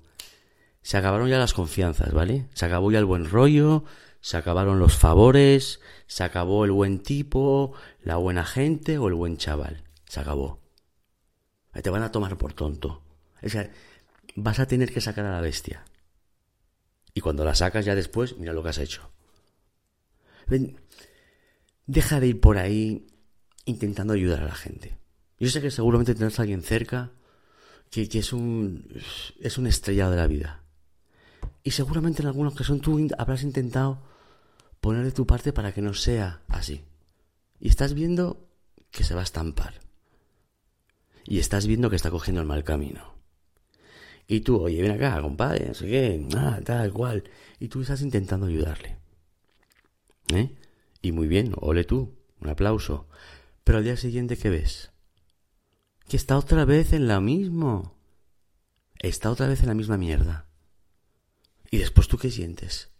se 0.83 0.97
acabaron 0.97 1.29
ya 1.29 1.39
las 1.39 1.53
confianzas, 1.53 2.13
¿vale? 2.13 2.47
Se 2.53 2.65
acabó 2.65 2.91
ya 2.91 2.99
el 2.99 3.05
buen 3.05 3.29
rollo, 3.29 3.85
se 4.19 4.37
acabaron 4.37 4.79
los 4.79 4.97
favores, 4.97 5.79
se 6.07 6.23
acabó 6.23 6.65
el 6.65 6.71
buen 6.71 6.99
tipo, 7.01 7.73
la 8.03 8.17
buena 8.17 8.43
gente 8.45 8.97
o 8.97 9.07
el 9.07 9.13
buen 9.13 9.37
chaval. 9.37 9.83
Se 10.07 10.19
acabó. 10.19 10.62
Te 11.81 11.89
van 11.89 12.03
a 12.03 12.11
tomar 12.11 12.37
por 12.37 12.53
tonto. 12.53 13.01
O 13.41 13.49
sea, 13.49 13.69
vas 14.35 14.59
a 14.59 14.67
tener 14.67 14.93
que 14.93 15.01
sacar 15.01 15.25
a 15.25 15.31
la 15.31 15.41
bestia. 15.41 15.83
Y 17.13 17.21
cuando 17.21 17.43
la 17.45 17.55
sacas 17.55 17.85
ya 17.85 17.95
después, 17.95 18.37
mira 18.37 18.53
lo 18.53 18.63
que 18.63 18.69
has 18.69 18.77
hecho. 18.77 19.09
Ven, 20.47 20.79
deja 21.85 22.19
de 22.19 22.27
ir 22.27 22.39
por 22.39 22.57
ahí 22.57 23.07
intentando 23.65 24.13
ayudar 24.13 24.41
a 24.41 24.47
la 24.47 24.55
gente. 24.55 24.97
Yo 25.39 25.49
sé 25.49 25.61
que 25.61 25.71
seguramente 25.71 26.13
tendrás 26.13 26.39
a 26.39 26.43
alguien 26.43 26.61
cerca 26.61 27.11
que, 27.89 28.07
es 28.11 28.33
un 28.33 28.87
es 29.39 29.57
un 29.57 29.67
estrellado 29.67 30.11
de 30.11 30.17
la 30.17 30.27
vida. 30.27 30.63
Y 31.63 31.71
seguramente 31.71 32.21
en 32.21 32.27
alguna 32.27 32.49
ocasión 32.49 32.81
tú 32.81 33.07
habrás 33.17 33.43
intentado 33.43 34.01
poner 34.81 35.05
de 35.05 35.11
tu 35.11 35.27
parte 35.27 35.53
para 35.53 35.73
que 35.73 35.81
no 35.81 35.93
sea 35.93 36.41
así. 36.47 36.83
Y 37.59 37.69
estás 37.69 37.93
viendo 37.93 38.49
que 38.89 39.03
se 39.03 39.13
va 39.13 39.21
a 39.21 39.23
estampar. 39.23 39.82
Y 41.25 41.39
estás 41.39 41.67
viendo 41.67 41.89
que 41.89 41.95
está 41.95 42.11
cogiendo 42.11 42.41
el 42.41 42.47
mal 42.47 42.63
camino. 42.63 43.13
Y 44.27 44.41
tú, 44.41 44.61
oye, 44.61 44.81
ven 44.81 44.91
acá, 44.91 45.21
compadre, 45.21 45.67
no 45.67 45.73
sé 45.73 45.87
qué, 45.87 46.27
ah, 46.35 46.59
tal 46.63 46.91
cual. 46.93 47.23
Y 47.59 47.67
tú 47.67 47.81
estás 47.81 48.01
intentando 48.01 48.45
ayudarle. 48.45 48.97
¿Eh? 50.33 50.55
Y 51.01 51.11
muy 51.11 51.27
bien, 51.27 51.53
ole 51.57 51.83
tú, 51.83 52.15
un 52.39 52.49
aplauso. 52.49 53.07
Pero 53.63 53.77
al 53.77 53.83
día 53.83 53.97
siguiente, 53.97 54.37
¿qué 54.37 54.49
ves? 54.49 54.91
Que 56.07 56.17
está 56.17 56.37
otra 56.37 56.65
vez 56.65 56.93
en 56.93 57.07
la 57.07 57.19
misma. 57.19 57.93
Está 58.99 59.29
otra 59.31 59.47
vez 59.47 59.61
en 59.61 59.67
la 59.67 59.73
misma 59.73 59.97
mierda. 59.97 60.47
¿Y 61.69 61.77
después 61.77 62.07
tú 62.07 62.17
qué 62.17 62.31
sientes? 62.31 62.91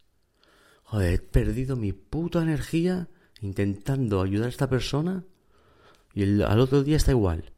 Joder, 0.83 1.13
he 1.13 1.19
perdido 1.19 1.75
mi 1.75 1.93
puta 1.93 2.41
energía 2.41 3.07
intentando 3.41 4.21
ayudar 4.21 4.47
a 4.47 4.49
esta 4.49 4.69
persona 4.69 5.25
y 6.13 6.41
al 6.41 6.59
otro 6.59 6.83
día 6.83 6.97
está 6.97 7.11
igual. 7.11 7.53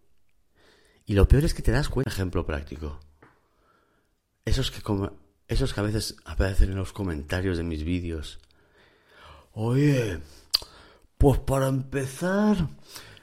Y 1.05 1.13
lo 1.13 1.27
peor 1.27 1.45
es 1.45 1.53
que 1.53 1.61
te 1.61 1.71
das 1.71 1.89
cuenta, 1.89 2.09
ejemplo 2.09 2.45
práctico. 2.45 2.99
Esos 4.43 4.71
que, 4.71 4.81
como, 4.81 5.11
esos 5.47 5.73
que 5.73 5.79
a 5.79 5.83
veces 5.83 6.15
aparecen 6.25 6.71
en 6.71 6.77
los 6.77 6.93
comentarios 6.93 7.57
de 7.57 7.63
mis 7.63 7.83
vídeos. 7.83 8.39
Oye, 9.53 10.19
pues 11.17 11.39
para 11.39 11.67
empezar, 11.67 12.69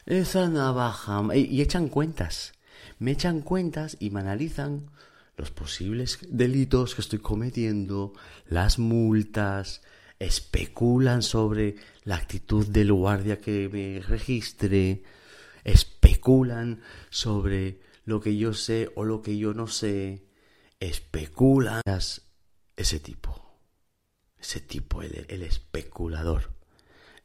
esa 0.07 0.49
navaja... 0.49 1.23
Y, 1.35 1.61
echan 1.61 1.89
cuentas. 1.89 2.53
Me 2.99 3.13
echan 3.13 3.41
cuentas 3.41 3.97
y 4.01 4.11
me 4.11 4.21
analizan 4.21 4.91
los 5.37 5.51
posibles 5.51 6.19
delitos 6.29 6.95
que 6.95 7.01
estoy 7.01 7.19
cometiendo, 7.19 8.13
las 8.47 8.79
multas, 8.79 9.83
especulan 10.19 11.23
sobre 11.23 11.77
la 12.05 12.17
actitud 12.17 12.67
del 12.67 12.93
guardia 12.93 13.41
que 13.41 13.69
me 13.73 14.01
registre, 14.01 15.03
especulan 16.03 16.83
sobre 17.11 17.81
lo 18.05 18.21
que 18.21 18.37
yo 18.37 18.55
sé 18.55 18.91
o 18.97 19.05
lo 19.05 19.23
que 19.23 19.39
yo 19.39 19.55
no 19.55 19.69
sé, 19.69 20.25
especulan 20.81 21.81
ese 22.77 23.01
tipo, 23.01 23.57
ese 24.37 24.61
tipo, 24.61 25.03
el, 25.03 25.43
especulador, 25.43 26.53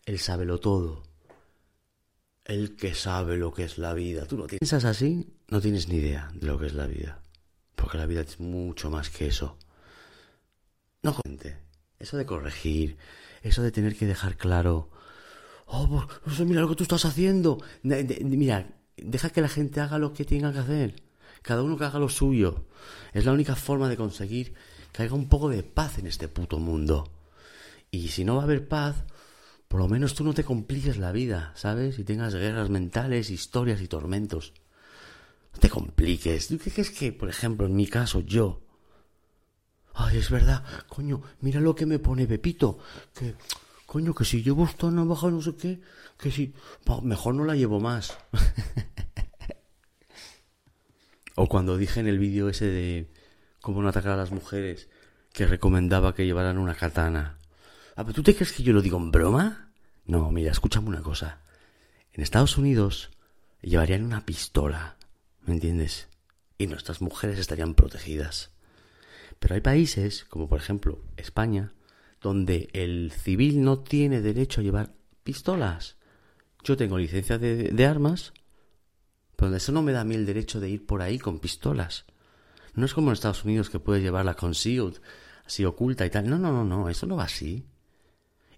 el 0.06 0.20
sábelo 0.20 0.60
todo, 0.60 1.04
el 2.46 2.76
que 2.76 2.94
sabe 2.94 3.38
lo 3.38 3.52
que 3.52 3.64
es 3.64 3.80
la 3.80 3.94
vida. 3.94 4.28
Tú 4.28 4.38
no 4.38 4.46
piensas 4.46 4.86
así, 4.86 5.34
no 5.48 5.60
tienes 5.60 5.88
ni 5.88 5.96
idea 5.96 6.32
de 6.36 6.46
lo 6.46 6.60
que 6.60 6.68
es 6.68 6.74
la 6.74 6.86
vida, 6.86 7.24
porque 7.76 7.98
la 7.98 8.06
vida 8.06 8.22
es 8.22 8.40
mucho 8.40 8.92
más 8.92 9.10
que 9.10 9.28
eso. 9.28 9.58
No 11.02 11.16
cuente, 11.16 11.58
eso 11.98 12.16
de 12.18 12.28
corregir, 12.28 12.98
eso 13.42 13.64
de 13.64 13.72
tener 13.72 13.96
que 13.96 14.06
dejar 14.06 14.38
claro 14.38 14.92
oh, 15.68 16.08
pues, 16.24 16.40
mira 16.42 16.62
lo 16.62 16.70
que 16.70 16.76
tú 16.76 16.84
estás 16.84 17.06
haciendo. 17.06 17.60
mira, 17.84 18.68
deja 18.98 19.30
que 19.30 19.42
la 19.42 19.50
gente 19.50 19.80
haga 19.80 19.98
lo 19.98 20.14
que 20.14 20.26
tenga 20.26 20.52
que 20.52 20.60
hacer. 20.60 21.04
Cada 21.42 21.64
uno 21.64 21.78
que 21.78 21.86
haga 21.86 22.00
lo 22.00 22.10
suyo. 22.10 22.66
Es 23.14 23.26
la 23.26 23.32
única 23.32 23.56
forma 23.56 23.88
de 23.88 23.98
conseguir 23.98 24.54
que 24.92 25.04
haya 25.04 25.14
un 25.14 25.30
poco 25.30 25.50
de 25.50 25.64
paz 25.64 26.00
en 26.00 26.08
este 26.08 26.28
puto 26.28 26.60
mundo. 26.60 27.12
Y 27.92 28.10
si 28.10 28.26
no 28.26 28.36
va 28.36 28.42
a 28.42 28.46
haber 28.46 28.68
paz, 28.68 29.06
por 29.68 29.80
lo 29.80 29.88
menos 29.88 30.14
tú 30.14 30.24
no 30.24 30.34
te 30.34 30.44
compliques 30.44 30.98
la 30.98 31.12
vida, 31.12 31.54
¿sabes? 31.56 32.00
Y 32.00 32.04
tengas 32.04 32.34
guerras 32.34 32.70
mentales, 32.70 33.30
historias 33.30 33.82
y 33.82 33.88
tormentos. 33.88 34.54
No 35.54 35.60
te 35.60 35.70
compliques. 35.70 36.48
¿Tú 36.48 36.58
crees 36.58 36.90
que, 36.92 37.12
por 37.12 37.30
ejemplo, 37.30 37.66
en 37.66 37.76
mi 37.76 37.88
caso, 37.88 38.22
yo... 38.22 38.62
Ay, 39.94 40.18
es 40.18 40.30
verdad, 40.30 40.64
coño, 40.88 41.24
mira 41.42 41.60
lo 41.60 41.74
que 41.74 41.88
me 41.88 41.98
pone 41.98 42.28
Pepito, 42.28 42.78
que 43.16 43.34
Coño, 43.88 44.14
que 44.14 44.26
si 44.26 44.44
llevo 44.44 44.66
esta 44.66 44.92
navaja 44.92 45.32
no 45.32 45.42
sé 45.42 45.56
qué, 45.56 45.80
que 46.20 46.30
si... 46.30 46.54
mejor 47.04 47.36
no 47.36 47.46
la 47.46 47.56
llevo 47.56 47.80
más. 47.80 48.18
o 51.36 51.48
cuando 51.48 51.78
dije 51.78 52.02
en 52.02 52.08
el 52.08 52.20
vídeo 52.20 52.50
ese 52.50 52.66
de 52.66 53.10
cómo 53.62 53.82
no 53.82 53.88
atacar 53.88 54.12
a 54.12 54.18
las 54.18 54.32
mujeres, 54.32 54.90
que 55.32 55.48
recomendaba 55.48 56.14
que 56.14 56.26
llevaran 56.26 56.58
una 56.58 56.76
katana. 56.76 57.38
Ah, 57.96 58.04
pero 58.04 58.14
¿tú 58.14 58.24
te 58.24 58.36
crees 58.36 58.52
que 58.52 58.62
yo 58.62 58.74
lo 58.74 58.82
digo 58.82 58.98
en 58.98 59.10
broma? 59.10 59.72
No, 60.06 60.32
mira, 60.32 60.52
escúchame 60.52 60.90
una 60.90 61.02
cosa. 61.02 61.40
En 62.12 62.22
Estados 62.22 62.58
Unidos 62.58 63.12
llevarían 63.62 64.04
una 64.04 64.26
pistola, 64.26 64.98
¿me 65.46 65.54
entiendes? 65.54 66.10
Y 66.58 66.68
nuestras 66.68 67.02
mujeres 67.02 67.40
estarían 67.40 67.74
protegidas. 67.74 68.52
Pero 69.40 69.56
hay 69.56 69.62
países, 69.62 70.26
como 70.26 70.50
por 70.50 70.60
ejemplo 70.60 71.02
España, 71.16 71.72
donde 72.22 72.70
el 72.74 73.12
civil 73.12 73.64
no 73.64 73.80
tiene 73.80 74.22
derecho 74.22 74.62
a 74.62 74.64
llevar 74.64 74.94
pistolas. 75.24 75.98
Yo 76.64 76.78
tengo 76.78 76.98
licencia 76.98 77.38
de, 77.38 77.86
armas, 77.86 78.34
pero 79.36 79.56
eso 79.56 79.72
no 79.72 79.82
me 79.82 79.92
da 79.92 80.02
a 80.02 80.04
mí 80.04 80.16
el 80.16 80.26
derecho 80.26 80.60
de 80.60 80.70
ir 80.70 80.86
por 80.86 81.02
ahí 81.02 81.20
con 81.20 81.40
pistolas. 81.40 82.06
No 82.74 82.86
es 82.86 82.94
como 82.94 83.10
en 83.10 83.14
Estados 83.14 83.44
Unidos 83.46 83.70
que 83.70 83.80
puedes 83.80 84.04
llevarla 84.04 84.36
concealed, 84.36 84.96
así 85.46 85.66
oculta 85.66 86.06
y 86.06 86.10
tal. 86.10 86.30
No, 86.30 86.38
no, 86.38 86.52
no, 86.52 86.64
no, 86.64 86.90
eso 86.90 87.08
no 87.08 87.16
va 87.16 87.24
así. 87.24 87.66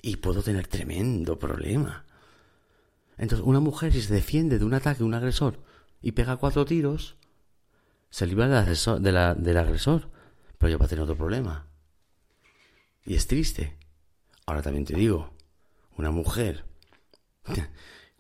Y 0.01 0.17
puedo 0.17 0.41
tener 0.41 0.67
tremendo 0.67 1.37
problema. 1.37 2.05
Entonces, 3.17 3.45
una 3.45 3.59
mujer 3.59 3.91
si 3.91 4.01
se 4.01 4.13
defiende 4.13 4.59
de 4.59 4.65
un 4.65 4.73
ataque 4.73 5.03
un 5.03 5.13
agresor 5.13 5.61
y 6.01 6.13
pega 6.13 6.37
cuatro 6.37 6.65
tiros, 6.65 7.17
se 8.09 8.25
libra 8.25 8.63
del 8.63 9.03
del 9.43 9.57
agresor, 9.57 10.09
pero 10.57 10.71
ya 10.71 10.77
va 10.77 10.85
a 10.85 10.89
tener 10.89 11.03
otro 11.03 11.17
problema. 11.17 11.68
Y 13.09 13.15
es 13.15 13.25
triste. 13.25 13.75
Ahora 14.45 14.61
también 14.61 14.85
te 14.85 14.93
digo, 14.93 15.33
una 15.97 16.11
mujer, 16.11 16.63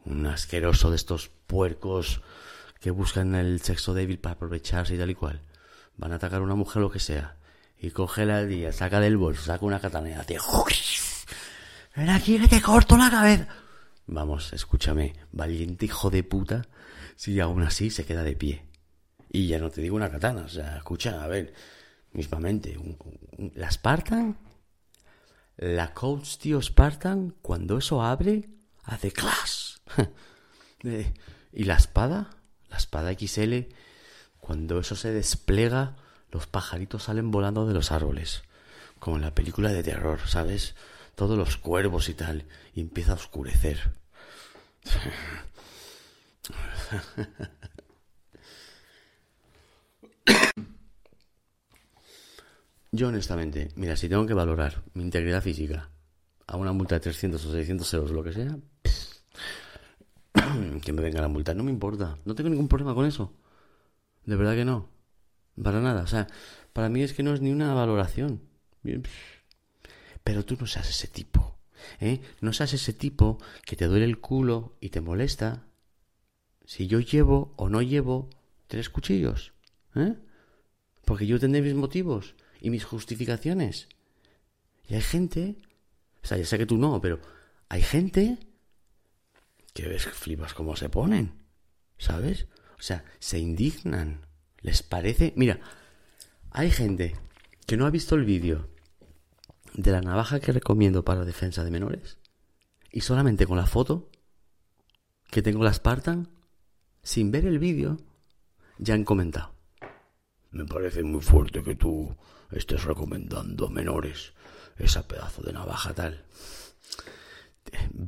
un 0.03 0.25
asqueroso 0.25 0.89
de 0.89 0.95
estos 0.95 1.29
puercos 1.45 2.23
que 2.79 2.89
buscan 2.89 3.35
el 3.35 3.61
sexo 3.61 3.93
débil 3.93 4.17
para 4.17 4.33
aprovecharse 4.33 4.95
y 4.95 4.97
tal 4.97 5.11
y 5.11 5.13
cual, 5.13 5.43
van 5.95 6.11
a 6.11 6.15
atacar 6.15 6.41
a 6.41 6.43
una 6.43 6.55
mujer 6.55 6.81
lo 6.81 6.89
que 6.89 6.99
sea, 6.99 7.37
y 7.77 7.91
coge 7.91 8.25
la 8.25 8.43
día, 8.45 8.73
saca 8.73 8.99
del 8.99 9.17
bolso, 9.17 9.43
saca 9.43 9.63
una 9.63 9.79
katana 9.79 10.09
y 10.09 10.13
hace... 10.13 10.39
Ven 11.95 12.09
aquí 12.09 12.39
que 12.39 12.47
te 12.47 12.59
corto 12.59 12.97
la 12.97 13.11
cabeza. 13.11 13.47
Vamos, 14.07 14.53
escúchame, 14.53 15.13
valiente 15.31 15.85
hijo 15.85 16.09
de 16.09 16.23
puta, 16.23 16.67
si 17.15 17.39
aún 17.39 17.61
así 17.61 17.91
se 17.91 18.05
queda 18.05 18.23
de 18.23 18.35
pie. 18.35 18.65
Y 19.31 19.45
ya 19.45 19.59
no 19.59 19.69
te 19.69 19.81
digo 19.81 19.95
una 19.95 20.09
katana, 20.09 20.45
o 20.45 20.49
sea, 20.49 20.77
escucha, 20.77 21.23
a 21.23 21.27
ver, 21.27 21.53
mismamente, 22.11 22.75
la 23.53 23.69
Spartan 23.69 24.48
la 25.59 25.93
Coach 25.93 26.37
Tío 26.37 26.61
Spartan, 26.61 27.35
cuando 27.41 27.77
eso 27.77 28.01
abre, 28.01 28.49
hace 28.85 29.11
clash. 29.11 29.75
y 31.53 31.63
la 31.65 31.75
espada, 31.75 32.29
la 32.69 32.77
espada 32.77 33.13
XL, 33.13 33.67
cuando 34.39 34.79
eso 34.79 34.95
se 34.95 35.11
despliega, 35.11 35.97
los 36.31 36.47
pajaritos 36.47 37.03
salen 37.03 37.29
volando 37.29 37.67
de 37.67 37.73
los 37.73 37.91
árboles. 37.91 38.43
Como 38.99 39.17
en 39.17 39.21
la 39.21 39.35
película 39.35 39.69
de 39.69 39.83
terror, 39.83 40.21
¿sabes? 40.27 40.75
Todos 41.15 41.37
los 41.37 41.57
cuervos 41.57 42.07
y 42.07 42.13
tal. 42.13 42.45
Y 42.73 42.79
empieza 42.79 43.11
a 43.11 43.15
oscurecer. 43.15 43.91
Yo 52.91 53.09
honestamente, 53.09 53.69
mira, 53.75 53.95
si 53.95 54.09
tengo 54.09 54.25
que 54.25 54.33
valorar 54.33 54.83
mi 54.93 55.03
integridad 55.03 55.43
física 55.43 55.91
a 56.47 56.57
una 56.57 56.73
multa 56.73 56.95
de 56.95 57.01
300 57.01 57.45
o 57.45 57.51
600 57.51 57.93
euros, 57.93 58.11
lo 58.11 58.23
que 58.23 58.33
sea, 58.33 58.57
que 60.81 60.93
me 60.93 61.01
venga 61.01 61.21
la 61.21 61.27
multa, 61.27 61.53
no 61.53 61.63
me 61.63 61.71
importa, 61.71 62.17
no 62.25 62.33
tengo 62.33 62.49
ningún 62.49 62.67
problema 62.67 62.95
con 62.95 63.05
eso. 63.05 63.33
De 64.25 64.35
verdad 64.35 64.55
que 64.55 64.65
no. 64.65 64.89
Para 65.61 65.81
nada, 65.81 66.01
o 66.01 66.07
sea, 66.07 66.27
para 66.73 66.89
mí 66.89 67.03
es 67.03 67.13
que 67.13 67.21
no 67.21 67.33
es 67.33 67.41
ni 67.41 67.51
una 67.51 67.73
valoración. 67.75 68.41
Pero 70.23 70.45
tú 70.45 70.57
no 70.59 70.65
seas 70.65 70.89
ese 70.89 71.07
tipo, 71.07 71.59
¿eh? 71.99 72.21
No 72.41 72.53
seas 72.53 72.73
ese 72.73 72.93
tipo 72.93 73.37
que 73.65 73.75
te 73.75 73.85
duele 73.85 74.05
el 74.05 74.19
culo 74.19 74.77
y 74.79 74.89
te 74.89 75.01
molesta 75.01 75.67
si 76.65 76.87
yo 76.87 76.99
llevo 76.99 77.53
o 77.57 77.69
no 77.69 77.81
llevo 77.81 78.29
tres 78.67 78.89
cuchillos, 78.89 79.53
¿eh? 79.95 80.15
Porque 81.05 81.27
yo 81.27 81.39
tendré 81.39 81.61
mis 81.61 81.75
motivos 81.75 82.35
y 82.59 82.69
mis 82.69 82.85
justificaciones. 82.85 83.87
Y 84.87 84.95
hay 84.95 85.01
gente, 85.01 85.55
o 86.23 86.27
sea, 86.27 86.37
ya 86.37 86.45
sé 86.45 86.57
que 86.57 86.65
tú 86.65 86.77
no, 86.77 86.99
pero 87.01 87.19
hay 87.69 87.81
gente 87.81 88.37
que 89.73 89.87
ves, 89.87 90.05
flipas 90.05 90.53
cómo 90.53 90.75
se 90.75 90.89
ponen, 90.89 91.33
¿sabes? 91.97 92.47
O 92.77 92.81
sea, 92.81 93.05
se 93.19 93.39
indignan, 93.39 94.25
les 94.61 94.83
parece... 94.83 95.33
Mira, 95.35 95.59
hay 96.51 96.71
gente 96.71 97.15
que 97.65 97.77
no 97.77 97.85
ha 97.85 97.91
visto 97.91 98.15
el 98.15 98.25
vídeo 98.25 98.69
de 99.73 99.91
la 99.91 100.01
navaja 100.01 100.39
que 100.39 100.51
recomiendo 100.51 101.05
para 101.05 101.25
defensa 101.25 101.63
de 101.63 101.71
menores 101.71 102.17
y 102.91 103.01
solamente 103.01 103.45
con 103.45 103.57
la 103.57 103.67
foto 103.67 104.09
que 105.29 105.41
tengo 105.41 105.63
la 105.63 105.73
Spartan, 105.73 106.29
sin 107.03 107.31
ver 107.31 107.45
el 107.45 107.59
vídeo, 107.59 107.97
ya 108.79 108.95
han 108.95 109.03
comentado. 109.03 109.53
Me 110.51 110.65
parece 110.65 111.03
muy 111.03 111.21
fuerte 111.21 111.63
que 111.63 111.75
tú 111.75 112.15
estés 112.51 112.83
recomendando 112.83 113.67
a 113.67 113.69
menores 113.69 114.33
esa 114.77 115.07
pedazo 115.07 115.41
de 115.43 115.53
navaja 115.53 115.93
tal. 115.93 116.25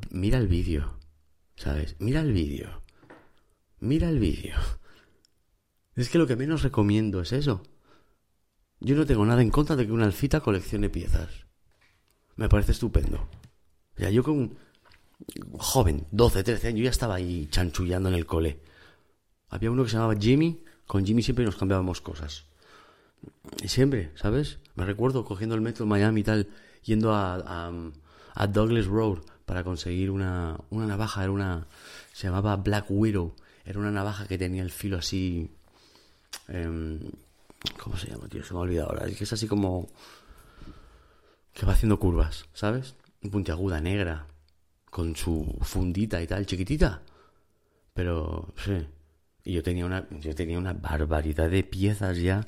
Mira 0.10 0.38
el 0.38 0.48
vídeo, 0.48 0.98
¿sabes? 1.56 1.96
Mira 2.00 2.22
el 2.22 2.34
vídeo. 2.34 2.82
Mira 3.80 4.10
el 4.10 4.20
vídeo. 4.20 4.56
Es 5.96 6.10
que 6.10 6.18
lo 6.18 6.26
que 6.26 6.36
menos 6.36 6.64
recomiendo 6.64 7.22
es 7.22 7.32
eso. 7.32 7.62
Yo 8.80 8.96
no 8.96 9.06
tengo 9.06 9.26
nada 9.26 9.42
en 9.42 9.52
contra 9.52 9.76
de 9.76 9.86
que 9.86 9.92
una 9.92 10.06
alfita 10.06 10.40
coleccione 10.40 10.90
piezas. 10.90 11.46
Me 12.36 12.50
parece 12.50 12.72
estupendo. 12.72 13.30
O 13.96 14.00
sea, 14.00 14.10
yo 14.10 14.24
con 14.24 14.58
joven, 15.60 16.08
12, 16.12 16.44
13 16.44 16.68
años, 16.70 16.84
ya 16.86 16.90
estaba 16.90 17.16
ahí 17.16 17.48
chanchullando 17.52 18.10
en 18.10 18.16
el 18.16 18.26
cole. 18.26 18.62
Había 19.50 19.70
uno 19.70 19.84
que 19.84 19.90
se 19.90 19.98
llamaba 19.98 20.16
Jimmy. 20.20 20.64
Con 20.92 21.06
Jimmy 21.06 21.24
siempre 21.24 21.46
nos 21.46 21.56
cambiábamos 21.56 22.02
cosas. 22.02 22.44
Siempre, 23.66 24.12
¿sabes? 24.16 24.60
Me 24.76 24.84
recuerdo 24.84 25.24
cogiendo 25.24 25.56
el 25.56 25.62
metro 25.62 25.86
en 25.86 25.90
Miami 25.90 26.20
y 26.20 26.24
tal, 26.26 26.50
yendo 26.84 27.14
a, 27.16 27.72
a, 28.36 28.48
Douglas 28.48 28.88
Road 28.88 29.20
para 29.46 29.64
conseguir 29.64 30.12
una, 30.12 30.58
una 30.70 30.88
navaja, 30.88 31.24
era 31.24 31.32
una... 31.32 31.66
se 32.12 32.28
llamaba 32.28 32.58
Black 32.58 32.88
Widow, 32.90 33.34
era 33.64 33.80
una 33.80 33.90
navaja 33.90 34.28
que 34.28 34.38
tenía 34.38 34.64
el 34.64 34.70
filo 34.70 34.98
así... 34.98 35.50
em, 36.50 37.00
¿Cómo 37.82 37.96
se 37.96 38.08
llama, 38.08 38.28
tío? 38.28 38.44
Se 38.44 38.54
me 38.54 38.60
ha 38.60 38.64
olvidado 38.64 38.90
ahora. 38.90 39.08
Es 39.08 39.18
que 39.18 39.24
es 39.24 39.32
así 39.32 39.48
como... 39.48 39.88
que 41.54 41.66
va 41.66 41.72
haciendo 41.72 42.00
curvas, 42.00 42.48
¿sabes? 42.54 42.96
Puntiaguda, 43.32 43.80
negra, 43.80 44.28
con 44.90 45.16
su 45.16 45.58
fundita 45.62 46.22
y 46.22 46.28
tal, 46.28 46.46
chiquitita. 46.46 47.02
Pero, 47.94 48.54
sí. 48.58 48.86
Y 49.44 49.54
yo 49.54 49.64
tenía 49.64 49.86
una, 49.86 50.08
yo 50.20 50.36
tenía 50.36 50.58
una 50.58 50.74
barbaridad 50.74 51.50
de 51.50 51.64
piezas 51.64 52.18
ya. 52.18 52.48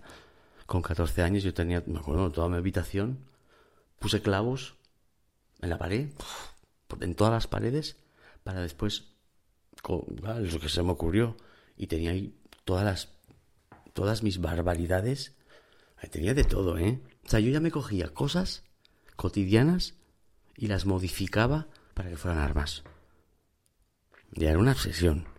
Con 0.65 0.81
14 0.81 1.23
años 1.23 1.43
yo 1.43 1.53
tenía, 1.53 1.83
me 1.85 1.99
acuerdo, 1.99 2.31
toda 2.31 2.49
mi 2.49 2.57
habitación. 2.57 3.19
Puse 3.99 4.21
clavos 4.21 4.75
en 5.61 5.69
la 5.69 5.77
pared, 5.77 6.09
en 6.99 7.15
todas 7.15 7.33
las 7.33 7.47
paredes, 7.47 7.97
para 8.43 8.61
después, 8.61 9.13
con, 9.81 10.03
ah, 10.25 10.39
lo 10.39 10.59
que 10.59 10.69
se 10.69 10.83
me 10.83 10.91
ocurrió. 10.91 11.37
Y 11.77 11.87
tenía 11.87 12.11
ahí 12.11 12.35
todas 12.65 12.85
las, 12.85 13.09
todas 13.93 14.23
mis 14.23 14.39
barbaridades. 14.39 15.35
Tenía 16.11 16.33
de 16.33 16.43
todo, 16.43 16.77
¿eh? 16.77 17.01
O 17.25 17.29
sea, 17.29 17.39
yo 17.39 17.49
ya 17.49 17.61
me 17.61 17.71
cogía 17.71 18.09
cosas 18.09 18.63
cotidianas 19.15 19.95
y 20.57 20.67
las 20.67 20.85
modificaba 20.85 21.67
para 21.93 22.09
que 22.09 22.17
fueran 22.17 22.41
armas. 22.41 22.83
Ya 24.31 24.49
era 24.49 24.59
una 24.59 24.71
obsesión. 24.71 25.32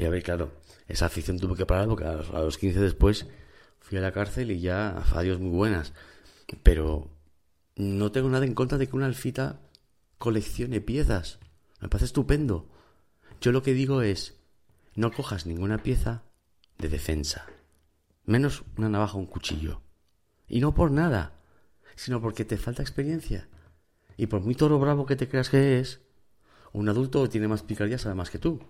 Y 0.00 0.06
a 0.06 0.08
ver, 0.08 0.22
claro, 0.22 0.50
esa 0.88 1.04
afición 1.04 1.38
tuve 1.38 1.56
que 1.56 1.66
parar 1.66 1.86
porque 1.86 2.04
a 2.04 2.14
los, 2.14 2.30
a 2.30 2.40
los 2.40 2.56
15 2.56 2.80
después 2.80 3.26
fui 3.80 3.98
a 3.98 4.00
la 4.00 4.12
cárcel 4.12 4.50
y 4.50 4.58
ya, 4.58 4.96
adiós 5.12 5.38
muy 5.38 5.50
buenas. 5.50 5.92
Pero 6.62 7.10
no 7.76 8.10
tengo 8.10 8.30
nada 8.30 8.46
en 8.46 8.54
contra 8.54 8.78
de 8.78 8.88
que 8.88 8.96
una 8.96 9.04
alfita 9.04 9.60
coleccione 10.16 10.80
piezas. 10.80 11.38
Me 11.82 11.90
parece 11.90 12.06
estupendo. 12.06 12.70
Yo 13.42 13.52
lo 13.52 13.62
que 13.62 13.74
digo 13.74 14.00
es, 14.00 14.40
no 14.94 15.12
cojas 15.12 15.44
ninguna 15.44 15.82
pieza 15.82 16.22
de 16.78 16.88
defensa. 16.88 17.44
Menos 18.24 18.64
una 18.78 18.88
navaja 18.88 19.18
o 19.18 19.20
un 19.20 19.26
cuchillo. 19.26 19.82
Y 20.48 20.60
no 20.60 20.72
por 20.72 20.90
nada, 20.90 21.34
sino 21.94 22.22
porque 22.22 22.46
te 22.46 22.56
falta 22.56 22.80
experiencia. 22.80 23.50
Y 24.16 24.28
por 24.28 24.40
muy 24.40 24.54
toro 24.54 24.78
bravo 24.78 25.04
que 25.04 25.16
te 25.16 25.28
creas 25.28 25.50
que 25.50 25.78
es, 25.78 26.00
un 26.72 26.88
adulto 26.88 27.28
tiene 27.28 27.48
más 27.48 27.62
picardía, 27.62 27.98
sabe 27.98 28.14
más 28.14 28.30
que 28.30 28.38
tú. 28.38 28.60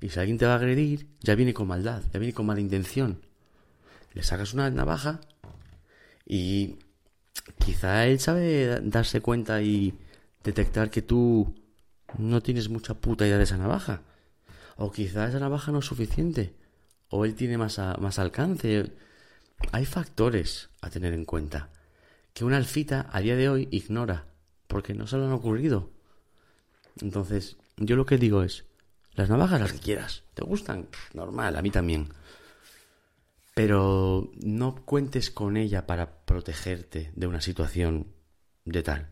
Y 0.00 0.10
si 0.10 0.20
alguien 0.20 0.38
te 0.38 0.46
va 0.46 0.52
a 0.52 0.56
agredir, 0.56 1.08
ya 1.20 1.34
viene 1.34 1.54
con 1.54 1.66
maldad, 1.66 2.02
ya 2.12 2.18
viene 2.18 2.34
con 2.34 2.46
mala 2.46 2.60
intención. 2.60 3.20
Le 4.14 4.22
sacas 4.22 4.54
una 4.54 4.70
navaja 4.70 5.20
y 6.24 6.76
quizá 7.58 8.06
él 8.06 8.20
sabe 8.20 8.80
darse 8.82 9.20
cuenta 9.20 9.60
y 9.62 9.94
detectar 10.44 10.90
que 10.90 11.02
tú 11.02 11.54
no 12.16 12.40
tienes 12.42 12.68
mucha 12.68 12.94
puta 12.94 13.26
idea 13.26 13.38
de 13.38 13.44
esa 13.44 13.58
navaja. 13.58 14.02
O 14.76 14.92
quizá 14.92 15.28
esa 15.28 15.40
navaja 15.40 15.72
no 15.72 15.80
es 15.80 15.86
suficiente. 15.86 16.54
O 17.10 17.24
él 17.24 17.34
tiene 17.34 17.58
más, 17.58 17.78
más 17.98 18.18
alcance. 18.18 18.92
Hay 19.72 19.84
factores 19.84 20.70
a 20.80 20.90
tener 20.90 21.12
en 21.12 21.24
cuenta 21.24 21.70
que 22.32 22.44
una 22.44 22.56
alfita 22.56 23.08
a 23.10 23.20
día 23.20 23.34
de 23.34 23.48
hoy 23.48 23.68
ignora 23.72 24.26
porque 24.68 24.94
no 24.94 25.06
se 25.06 25.16
le 25.16 25.24
han 25.24 25.32
ocurrido. 25.32 25.90
Entonces, 27.00 27.56
yo 27.76 27.96
lo 27.96 28.06
que 28.06 28.18
digo 28.18 28.42
es, 28.42 28.64
las 29.18 29.28
navajas 29.28 29.60
las 29.60 29.72
que 29.72 29.80
quieras, 29.80 30.22
¿te 30.34 30.44
gustan? 30.44 30.86
Normal, 31.12 31.56
a 31.56 31.60
mí 31.60 31.72
también. 31.72 32.08
Pero 33.52 34.30
no 34.40 34.76
cuentes 34.84 35.32
con 35.32 35.56
ella 35.56 35.88
para 35.88 36.24
protegerte 36.24 37.10
de 37.16 37.26
una 37.26 37.40
situación 37.40 38.12
de 38.64 38.84
tal. 38.84 39.08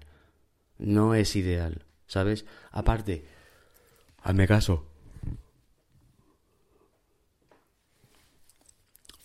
No 0.79 1.17
es 1.17 1.35
ideal, 1.35 1.87
¿sabes? 2.07 2.45
Aparte, 2.71 3.27
hazme 4.23 4.47
caso. 4.47 4.87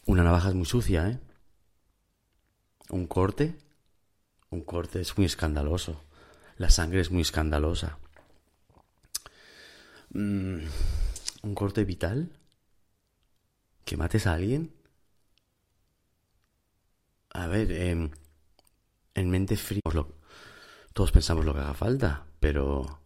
Una 0.08 0.24
navaja 0.24 0.50
es 0.50 0.56
muy 0.56 0.66
sucia, 0.66 1.10
¿eh? 1.10 1.20
Un 2.90 3.06
corte, 3.06 3.56
un 4.50 4.62
corte 4.62 5.00
es 5.00 5.16
muy 5.16 5.28
escandaloso. 5.28 6.04
La 6.58 6.72
sangre 6.72 7.02
es 7.02 7.12
muy 7.12 7.22
escandalosa. 7.22 8.00
Mm, 10.14 10.60
un 11.44 11.56
corte 11.56 11.84
vital. 11.86 12.30
Que 13.86 13.98
mates 13.98 14.28
a 14.28 14.34
alguien. 14.34 14.74
A 17.34 17.48
ver, 17.48 17.72
em, 17.72 18.12
en 19.16 19.30
mente 19.30 19.56
fría, 19.58 19.82
lo- 19.94 20.16
todos 20.94 21.12
pensamos 21.12 21.46
lo 21.46 21.54
que 21.54 21.62
haga 21.62 21.74
falta, 21.74 22.26
pero 22.40 23.00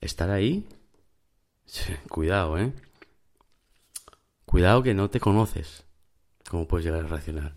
estar 0.00 0.30
ahí, 0.30 0.68
cuidado, 2.08 2.58
¿eh? 2.58 2.72
Cuidado 4.46 4.82
que 4.82 4.94
no 4.94 5.10
te 5.10 5.20
conoces. 5.20 5.84
¿Cómo 6.48 6.66
puedes 6.68 6.84
llegar 6.86 7.04
a 7.04 7.08
reaccionar? 7.08 7.54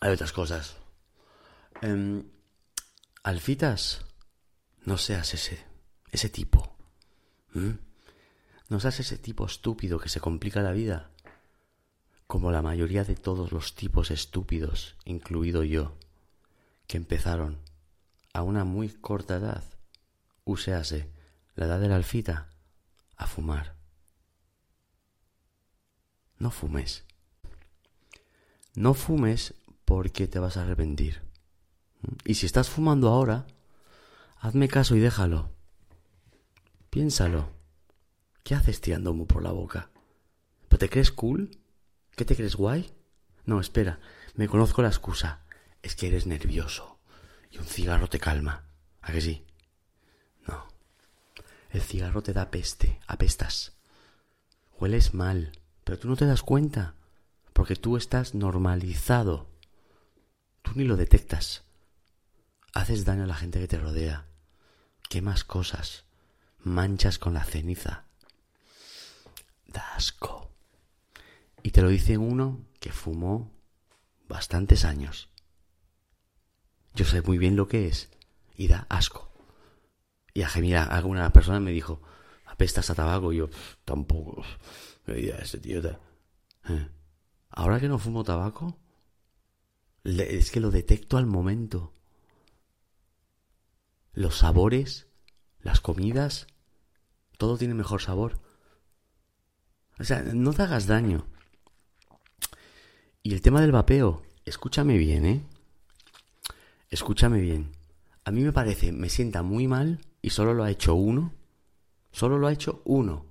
Hay 0.00 0.12
otras 0.12 0.32
cosas. 0.32 0.76
Em, 1.82 2.24
alfitas, 3.22 4.04
no 4.84 4.96
seas 4.98 5.34
ese, 5.34 5.64
ese 6.10 6.28
tipo. 6.28 6.76
¿m? 7.54 7.78
No 8.68 8.80
seas 8.80 9.00
ese 9.00 9.18
tipo 9.18 9.46
estúpido 9.46 9.98
que 9.98 10.08
se 10.08 10.20
complica 10.20 10.62
la 10.62 10.72
vida. 10.72 11.10
Como 12.26 12.50
la 12.50 12.62
mayoría 12.62 13.04
de 13.04 13.14
todos 13.14 13.52
los 13.52 13.74
tipos 13.74 14.10
estúpidos, 14.10 14.96
incluido 15.04 15.62
yo, 15.62 15.96
que 16.88 16.96
empezaron 16.96 17.60
a 18.32 18.42
una 18.42 18.64
muy 18.64 18.88
corta 18.88 19.36
edad, 19.36 19.64
uséase 20.44 21.10
la 21.54 21.66
edad 21.66 21.80
de 21.80 21.88
la 21.88 21.96
alfita, 21.96 22.50
a 23.16 23.26
fumar. 23.26 23.76
No 26.38 26.50
fumes. 26.50 27.04
No 28.74 28.92
fumes 28.92 29.54
porque 29.84 30.28
te 30.28 30.38
vas 30.38 30.56
a 30.56 30.62
arrepentir. 30.62 31.22
Y 32.24 32.34
si 32.34 32.46
estás 32.46 32.68
fumando 32.68 33.08
ahora, 33.08 33.46
hazme 34.38 34.68
caso 34.68 34.96
y 34.96 35.00
déjalo. 35.00 35.55
Piénsalo. 36.96 37.52
¿Qué 38.42 38.54
haces 38.54 38.80
tirando 38.80 39.10
humo 39.10 39.26
por 39.26 39.42
la 39.42 39.50
boca? 39.50 39.90
¿Pero 40.66 40.78
te 40.78 40.88
crees 40.88 41.12
cool? 41.12 41.50
¿Qué 42.16 42.24
te 42.24 42.34
crees 42.34 42.56
guay? 42.56 42.90
No, 43.44 43.60
espera, 43.60 44.00
me 44.34 44.48
conozco 44.48 44.80
la 44.80 44.88
excusa. 44.88 45.44
Es 45.82 45.94
que 45.94 46.06
eres 46.06 46.26
nervioso 46.26 46.98
y 47.50 47.58
un 47.58 47.66
cigarro 47.66 48.08
te 48.08 48.18
calma. 48.18 48.64
¿A 49.02 49.12
que 49.12 49.20
sí? 49.20 49.44
No. 50.48 50.68
El 51.68 51.82
cigarro 51.82 52.22
te 52.22 52.32
da 52.32 52.50
peste, 52.50 52.98
apestas. 53.06 53.76
Hueles 54.80 55.12
mal, 55.12 55.52
pero 55.84 55.98
tú 55.98 56.08
no 56.08 56.16
te 56.16 56.24
das 56.24 56.42
cuenta, 56.42 56.94
porque 57.52 57.76
tú 57.76 57.98
estás 57.98 58.34
normalizado. 58.34 59.50
Tú 60.62 60.70
ni 60.76 60.84
lo 60.84 60.96
detectas. 60.96 61.62
Haces 62.72 63.04
daño 63.04 63.24
a 63.24 63.26
la 63.26 63.34
gente 63.34 63.60
que 63.60 63.68
te 63.68 63.76
rodea. 63.76 64.24
Quemas 65.10 65.44
cosas. 65.44 66.05
Manchas 66.66 67.20
con 67.20 67.32
la 67.32 67.44
ceniza. 67.44 68.06
Da 69.68 69.94
asco. 69.94 70.50
Y 71.62 71.70
te 71.70 71.80
lo 71.80 71.88
dice 71.88 72.18
uno 72.18 72.66
que 72.80 72.90
fumó 72.90 73.52
bastantes 74.28 74.84
años. 74.84 75.28
Yo 76.92 77.04
sé 77.04 77.22
muy 77.22 77.38
bien 77.38 77.54
lo 77.54 77.68
que 77.68 77.86
es. 77.86 78.10
Y 78.56 78.66
da 78.66 78.84
asco. 78.88 79.30
Y 80.34 80.42
a 80.42 80.50
mira, 80.56 80.82
alguna 80.82 81.30
persona 81.30 81.60
me 81.60 81.70
dijo, 81.70 82.02
apestas 82.46 82.90
a 82.90 82.96
tabaco. 82.96 83.32
Y 83.32 83.36
yo, 83.36 83.48
"Pff, 83.48 83.76
tampoco. 83.84 84.42
Diría, 85.06 85.36
ese 85.36 85.58
tío. 85.58 85.80
Eh. 85.88 86.88
Ahora 87.50 87.78
que 87.78 87.86
no 87.86 88.00
fumo 88.00 88.24
tabaco, 88.24 88.76
es 90.02 90.50
que 90.50 90.58
lo 90.58 90.72
detecto 90.72 91.16
al 91.16 91.26
momento. 91.26 91.92
Los 94.14 94.38
sabores, 94.38 95.06
las 95.60 95.80
comidas, 95.80 96.48
todo 97.36 97.58
tiene 97.58 97.74
mejor 97.74 98.02
sabor. 98.02 98.38
O 99.98 100.04
sea, 100.04 100.22
no 100.22 100.52
te 100.52 100.62
hagas 100.62 100.86
daño. 100.86 101.26
Y 103.22 103.32
el 103.32 103.42
tema 103.42 103.60
del 103.60 103.72
vapeo, 103.72 104.22
escúchame 104.44 104.98
bien, 104.98 105.26
¿eh? 105.26 105.42
Escúchame 106.90 107.40
bien. 107.40 107.72
A 108.24 108.30
mí 108.30 108.42
me 108.42 108.52
parece, 108.52 108.92
me 108.92 109.08
sienta 109.08 109.42
muy 109.42 109.66
mal 109.66 110.00
y 110.22 110.30
solo 110.30 110.54
lo 110.54 110.64
ha 110.64 110.70
hecho 110.70 110.94
uno. 110.94 111.32
Solo 112.12 112.38
lo 112.38 112.46
ha 112.46 112.52
hecho 112.52 112.82
uno 112.84 113.26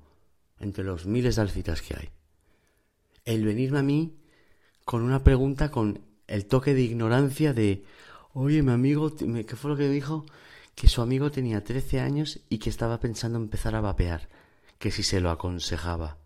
entre 0.59 0.83
los 0.83 1.05
miles 1.05 1.35
de 1.35 1.41
alfitas 1.41 1.81
que 1.81 1.95
hay. 1.95 2.09
El 3.23 3.45
venirme 3.45 3.79
a 3.79 3.83
mí 3.83 4.17
con 4.83 5.01
una 5.01 5.23
pregunta 5.23 5.71
con 5.71 6.01
el 6.27 6.45
toque 6.45 6.73
de 6.73 6.81
ignorancia 6.81 7.53
de, 7.53 7.83
oye, 8.33 8.61
mi 8.61 8.71
amigo, 8.71 9.15
¿qué 9.15 9.55
fue 9.55 9.71
lo 9.71 9.77
que 9.77 9.87
me 9.87 9.93
dijo? 9.93 10.25
Que 10.75 10.87
su 10.87 11.01
amigo 11.01 11.31
tenía 11.31 11.63
13 11.63 12.01
años 12.01 12.41
y 12.49 12.59
que 12.59 12.69
estaba 12.69 12.99
pensando 12.99 13.39
empezar 13.39 13.75
a 13.75 13.81
vapear, 13.81 14.29
que 14.77 14.91
si 14.91 15.03
se 15.03 15.21
lo 15.21 15.31
aconsejaba. 15.31 16.17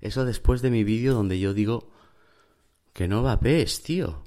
Eso 0.00 0.24
después 0.24 0.60
de 0.60 0.70
mi 0.70 0.84
vídeo 0.84 1.14
donde 1.14 1.38
yo 1.38 1.54
digo 1.54 1.90
que 2.92 3.08
no 3.08 3.22
vapees, 3.22 3.82
tío. 3.82 4.24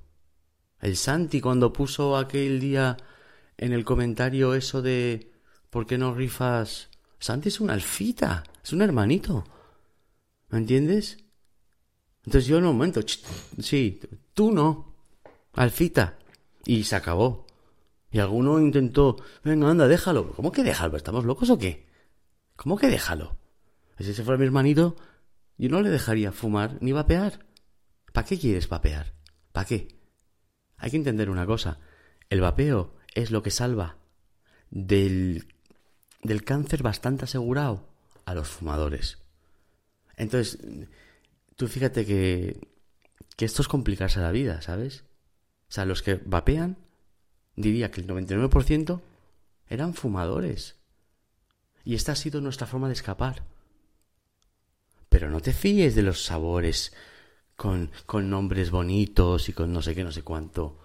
El 0.81 0.95
Santi 0.95 1.41
cuando 1.41 1.73
puso 1.73 2.17
aquel 2.17 2.59
día 2.59 2.97
en 3.57 3.73
el 3.73 3.83
comentario 3.83 4.53
eso 4.53 4.81
de 4.81 5.31
¿por 5.69 5.85
qué 5.85 5.97
no 5.97 6.13
rifas? 6.13 6.89
Santi 7.19 7.49
es 7.49 7.59
una 7.59 7.73
alfita, 7.73 8.43
es 8.63 8.73
un 8.73 8.81
hermanito. 8.81 9.43
¿Me 10.49 10.59
entiendes? 10.59 11.17
Entonces 12.25 12.47
yo 12.47 12.57
en 12.57 12.65
un 12.65 12.75
momento, 12.75 13.01
sí, 13.59 13.99
tú 14.33 14.51
no, 14.51 14.93
alfita. 15.53 16.19
Y 16.65 16.83
se 16.83 16.95
acabó. 16.95 17.46
Y 18.11 18.19
alguno 18.19 18.59
intentó, 18.59 19.17
venga, 19.43 19.69
anda, 19.69 19.87
déjalo. 19.87 20.31
¿Cómo 20.31 20.51
que 20.51 20.63
déjalo? 20.63 20.97
¿Estamos 20.97 21.25
locos 21.25 21.49
o 21.49 21.57
qué? 21.57 21.87
¿Cómo 22.55 22.77
que 22.77 22.87
déjalo? 22.87 23.37
Si 23.99 24.11
ese 24.11 24.23
fuera 24.23 24.37
mi 24.37 24.45
hermanito, 24.45 24.95
yo 25.57 25.69
no 25.69 25.81
le 25.81 25.89
dejaría 25.89 26.31
fumar 26.31 26.77
ni 26.81 26.91
vapear. 26.91 27.45
¿Para 28.13 28.27
qué 28.27 28.39
quieres 28.39 28.69
vapear? 28.69 29.13
¿Para 29.51 29.65
qué? 29.65 29.99
Hay 30.77 30.91
que 30.91 30.97
entender 30.97 31.29
una 31.29 31.45
cosa. 31.45 31.79
El 32.29 32.41
vapeo 32.41 32.95
es 33.13 33.31
lo 33.31 33.41
que 33.41 33.51
salva 33.51 33.97
del, 34.69 35.53
del 36.21 36.43
cáncer 36.43 36.83
bastante 36.83 37.25
asegurado 37.25 37.89
a 38.25 38.33
los 38.35 38.47
fumadores. 38.47 39.17
Entonces, 40.15 40.59
tú 41.55 41.67
fíjate 41.67 42.05
que, 42.05 42.59
que 43.35 43.45
esto 43.45 43.61
es 43.61 43.67
complicarse 43.67 44.19
la 44.19 44.31
vida, 44.31 44.61
¿sabes? 44.61 45.05
O 45.69 45.71
sea, 45.71 45.85
los 45.85 46.01
que 46.01 46.15
vapean, 46.15 46.77
diría 47.57 47.91
que 47.91 47.99
el 47.99 48.07
99% 48.07 49.01
eran 49.67 49.93
fumadores. 49.93 50.77
Y 51.83 51.95
esta 51.95 52.13
ha 52.13 52.15
sido 52.15 52.39
nuestra 52.39 52.67
forma 52.67 52.87
de 52.87 52.93
escapar. 52.93 53.43
Pero 55.09 55.29
no 55.29 55.41
te 55.41 55.51
fíes 55.51 55.95
de 55.95 56.03
los 56.03 56.23
sabores 56.23 56.93
con, 57.55 57.91
con 58.05 58.29
nombres 58.29 58.71
bonitos 58.71 59.49
y 59.49 59.53
con 59.53 59.73
no 59.73 59.81
sé 59.81 59.95
qué, 59.95 60.03
no 60.03 60.11
sé 60.11 60.21
cuánto. 60.21 60.77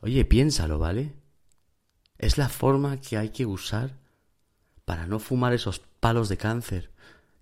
Oye, 0.00 0.24
piénsalo, 0.24 0.78
¿vale? 0.78 1.14
Es 2.18 2.38
la 2.38 2.48
forma 2.48 3.00
que 3.00 3.16
hay 3.16 3.30
que 3.30 3.46
usar 3.46 3.96
para 4.84 5.06
no 5.06 5.18
fumar 5.18 5.52
esos 5.52 5.80
palos 5.80 6.28
de 6.28 6.36
cáncer 6.36 6.90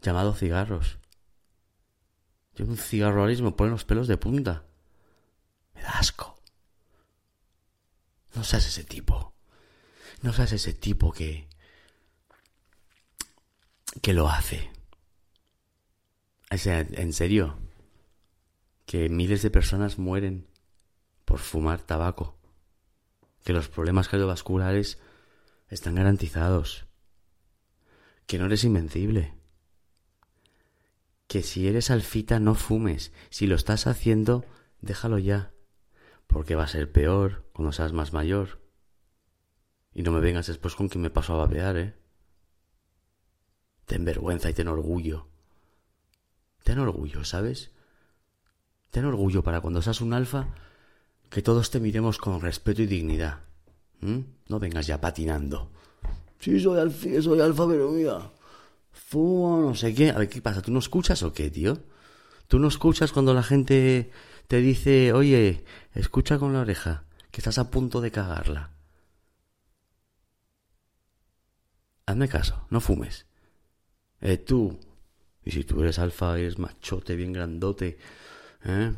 llamados 0.02 0.38
cigarros. 0.38 0.98
Yo 2.54 2.66
un 2.66 2.76
cigarro 2.76 3.22
ahora 3.22 3.34
me 3.42 3.52
pone 3.52 3.70
los 3.70 3.84
pelos 3.84 4.08
de 4.08 4.16
punta. 4.16 4.64
Me 5.74 5.82
da 5.82 5.90
asco. 5.98 6.39
No 8.34 8.44
seas 8.44 8.66
ese 8.66 8.84
tipo. 8.84 9.34
No 10.22 10.32
seas 10.32 10.52
ese 10.52 10.72
tipo 10.72 11.12
que... 11.12 11.48
que 14.02 14.12
lo 14.12 14.28
hace. 14.28 14.70
O 16.50 16.58
sea, 16.58 16.80
en 16.80 17.12
serio. 17.12 17.58
Que 18.86 19.08
miles 19.08 19.42
de 19.42 19.50
personas 19.50 19.98
mueren 19.98 20.46
por 21.24 21.38
fumar 21.38 21.80
tabaco. 21.82 22.38
Que 23.44 23.52
los 23.52 23.68
problemas 23.68 24.08
cardiovasculares 24.08 24.98
están 25.68 25.94
garantizados. 25.94 26.86
Que 28.26 28.38
no 28.38 28.46
eres 28.46 28.64
invencible. 28.64 29.34
Que 31.26 31.42
si 31.42 31.68
eres 31.68 31.90
alfita 31.90 32.40
no 32.40 32.54
fumes. 32.54 33.12
Si 33.30 33.46
lo 33.46 33.54
estás 33.54 33.86
haciendo, 33.86 34.44
déjalo 34.80 35.18
ya 35.18 35.52
porque 36.32 36.54
va 36.54 36.64
a 36.64 36.68
ser 36.68 36.90
peor 36.90 37.44
cuando 37.52 37.72
seas 37.72 37.92
más 37.92 38.12
mayor. 38.12 38.60
Y 39.92 40.02
no 40.02 40.12
me 40.12 40.20
vengas 40.20 40.46
después 40.46 40.76
con 40.76 40.88
que 40.88 40.98
me 40.98 41.10
paso 41.10 41.34
a 41.34 41.38
vapear, 41.38 41.76
¿eh? 41.76 41.94
Ten 43.86 44.04
vergüenza 44.04 44.48
y 44.48 44.54
ten 44.54 44.68
orgullo. 44.68 45.26
Ten 46.62 46.78
orgullo, 46.78 47.24
¿sabes? 47.24 47.72
Ten 48.90 49.04
orgullo 49.04 49.42
para 49.42 49.60
cuando 49.60 49.82
seas 49.82 50.00
un 50.00 50.12
alfa, 50.12 50.54
que 51.28 51.42
todos 51.42 51.70
te 51.70 51.80
miremos 51.80 52.18
con 52.18 52.40
respeto 52.40 52.82
y 52.82 52.86
dignidad. 52.86 53.40
No 54.00 54.58
vengas 54.58 54.86
ya 54.86 55.00
patinando. 55.00 55.70
Sí, 56.38 56.58
soy 56.60 56.78
alfa, 56.78 57.22
soy 57.22 57.40
alfa, 57.40 57.68
pero 57.68 57.90
mira, 57.90 58.30
fumo, 58.92 59.60
no 59.60 59.74
sé 59.74 59.94
qué. 59.94 60.10
A 60.10 60.18
ver, 60.18 60.28
¿qué 60.28 60.40
pasa? 60.40 60.62
¿Tú 60.62 60.70
no 60.72 60.78
escuchas 60.78 61.22
o 61.22 61.32
qué, 61.32 61.50
tío? 61.50 61.78
¿Tú 62.48 62.58
no 62.58 62.68
escuchas 62.68 63.12
cuando 63.12 63.34
la 63.34 63.42
gente 63.42 64.10
te 64.50 64.60
dice, 64.60 65.12
oye, 65.12 65.64
escucha 65.94 66.40
con 66.40 66.52
la 66.52 66.62
oreja, 66.62 67.04
que 67.30 67.40
estás 67.40 67.58
a 67.58 67.70
punto 67.70 68.00
de 68.00 68.10
cagarla. 68.10 68.72
Hazme 72.04 72.28
caso, 72.28 72.66
no 72.68 72.80
fumes. 72.80 73.26
Eh, 74.20 74.38
tú, 74.38 74.80
y 75.44 75.52
si 75.52 75.62
tú 75.62 75.80
eres 75.82 76.00
alfa, 76.00 76.36
eres 76.36 76.58
machote, 76.58 77.14
bien 77.14 77.32
grandote, 77.32 77.98
¿eh? 78.64 78.92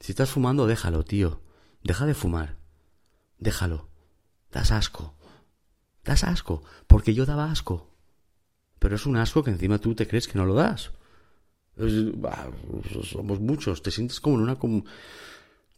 Si 0.00 0.10
estás 0.10 0.30
fumando, 0.30 0.66
déjalo, 0.66 1.04
tío. 1.04 1.42
Deja 1.84 2.04
de 2.04 2.14
fumar. 2.14 2.56
Déjalo. 3.38 3.88
Das 4.50 4.72
asco. 4.72 5.14
Das 6.02 6.24
asco. 6.24 6.64
Porque 6.88 7.14
yo 7.14 7.24
daba 7.24 7.52
asco. 7.52 7.94
Pero 8.80 8.96
es 8.96 9.06
un 9.06 9.16
asco 9.16 9.44
que 9.44 9.52
encima 9.52 9.78
tú 9.78 9.94
te 9.94 10.08
crees 10.08 10.26
que 10.26 10.38
no 10.38 10.44
lo 10.44 10.54
das 10.54 10.90
somos 11.76 13.40
muchos, 13.40 13.82
te 13.82 13.90
sientes 13.90 14.20
como 14.20 14.36
en 14.36 14.42
una... 14.42 14.58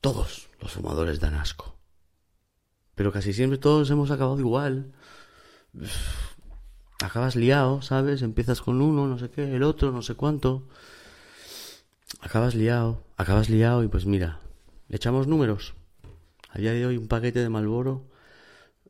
Todos 0.01 0.49
los 0.61 0.73
fumadores 0.73 1.21
dan 1.21 1.35
asco. 1.35 1.77
Pero 2.95 3.13
casi 3.13 3.33
siempre 3.33 3.59
todos 3.59 3.91
hemos 3.91 4.11
acabado 4.11 4.39
igual. 4.39 4.93
Acabas 7.03 7.37
liado, 7.37 7.83
¿sabes? 7.83 8.23
Empiezas 8.23 8.61
con 8.61 8.81
uno, 8.81 9.07
no 9.07 9.19
sé 9.19 9.31
qué, 9.31 9.57
el 9.57 9.63
otro, 9.63 9.93
no 9.93 10.03
sé 10.03 10.15
cuánto. 10.15 10.69
Acabas 12.21 12.55
liado, 12.55 13.05
acabas 13.17 13.51
liado 13.51 13.83
y 13.83 13.89
pues 13.89 14.07
mira, 14.07 14.41
echamos 14.89 15.27
números. 15.27 15.75
A 16.51 16.59
día 16.59 16.73
de 16.73 16.87
hoy 16.87 16.97
un 16.97 17.09
paquete 17.09 17.41
de 17.41 17.49
Malboro 17.49 18.07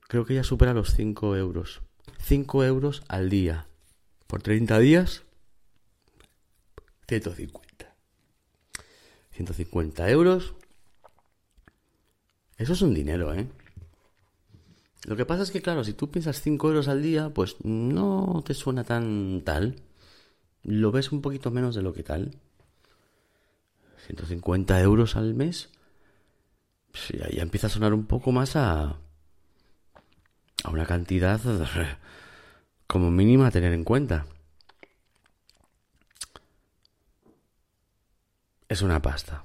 creo 0.07 0.25
que 0.27 0.35
ya 0.35 0.45
supera 0.45 0.75
los 0.75 0.95
5 0.95 1.37
euros. 1.37 1.81
5 2.19 2.65
euros 2.65 3.03
al 3.09 3.31
día. 3.31 3.67
Por 4.27 4.43
30 4.43 4.79
días 4.79 5.23
150. 7.09 7.95
150 9.33 10.11
euros. 10.11 10.55
Eso 12.57 12.73
es 12.73 12.83
un 12.83 12.95
dinero, 12.95 13.35
¿eh? 13.35 13.47
Lo 15.07 15.17
que 15.17 15.27
pasa 15.27 15.43
es 15.43 15.51
que, 15.51 15.61
claro, 15.61 15.85
si 15.85 15.93
tú 15.93 16.11
piensas 16.11 16.41
5 16.41 16.69
euros 16.69 16.89
al 16.89 17.03
día, 17.03 17.31
pues 17.31 17.57
no 17.63 18.43
te 18.47 18.55
suena 18.55 18.85
tan 18.85 19.43
tal. 19.45 19.77
Lo 20.63 20.93
ves 20.93 21.13
un 21.13 21.21
poquito 21.21 21.51
menos 21.51 21.75
de 21.75 21.83
lo 21.83 21.93
que 21.93 22.03
tal. 22.03 22.37
150 24.07 24.81
euros 24.81 25.17
al 25.17 25.35
mes. 25.35 25.71
Pues 26.91 27.09
ya, 27.09 27.29
ya 27.29 27.43
empieza 27.43 27.67
a 27.67 27.71
sonar 27.71 27.93
un 27.93 28.07
poco 28.07 28.33
más 28.33 28.57
a. 28.57 28.97
a 30.63 30.71
una 30.71 30.87
cantidad 30.87 31.41
como 32.87 33.11
mínima 33.11 33.49
a 33.49 33.51
tener 33.51 33.73
en 33.73 33.85
cuenta. 33.85 34.27
Es 38.69 38.83
una 38.83 39.01
pasta. 39.01 39.45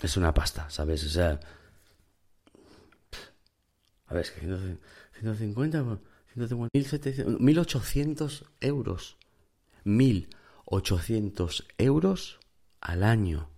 Es 0.00 0.16
una 0.16 0.32
pasta, 0.32 0.68
¿sabes? 0.70 1.04
O 1.04 1.08
sea... 1.08 1.40
A 4.06 4.14
ver, 4.14 4.22
es 4.24 4.30
que 4.32 4.40
150, 4.40 5.98
150 6.34 6.70
1700, 6.72 7.40
1800 7.40 8.44
euros. 8.60 9.16
1800 9.84 11.66
euros 11.78 12.40
al 12.80 13.02
año. 13.04 13.50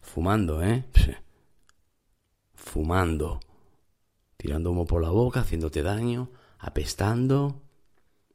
Fumando, 0.00 0.62
¿eh? 0.62 0.84
Fumando. 2.54 3.40
Tirando 4.36 4.70
humo 4.70 4.86
por 4.86 5.02
la 5.02 5.10
boca, 5.10 5.40
haciéndote 5.40 5.82
daño, 5.82 6.30
apestando, 6.58 7.62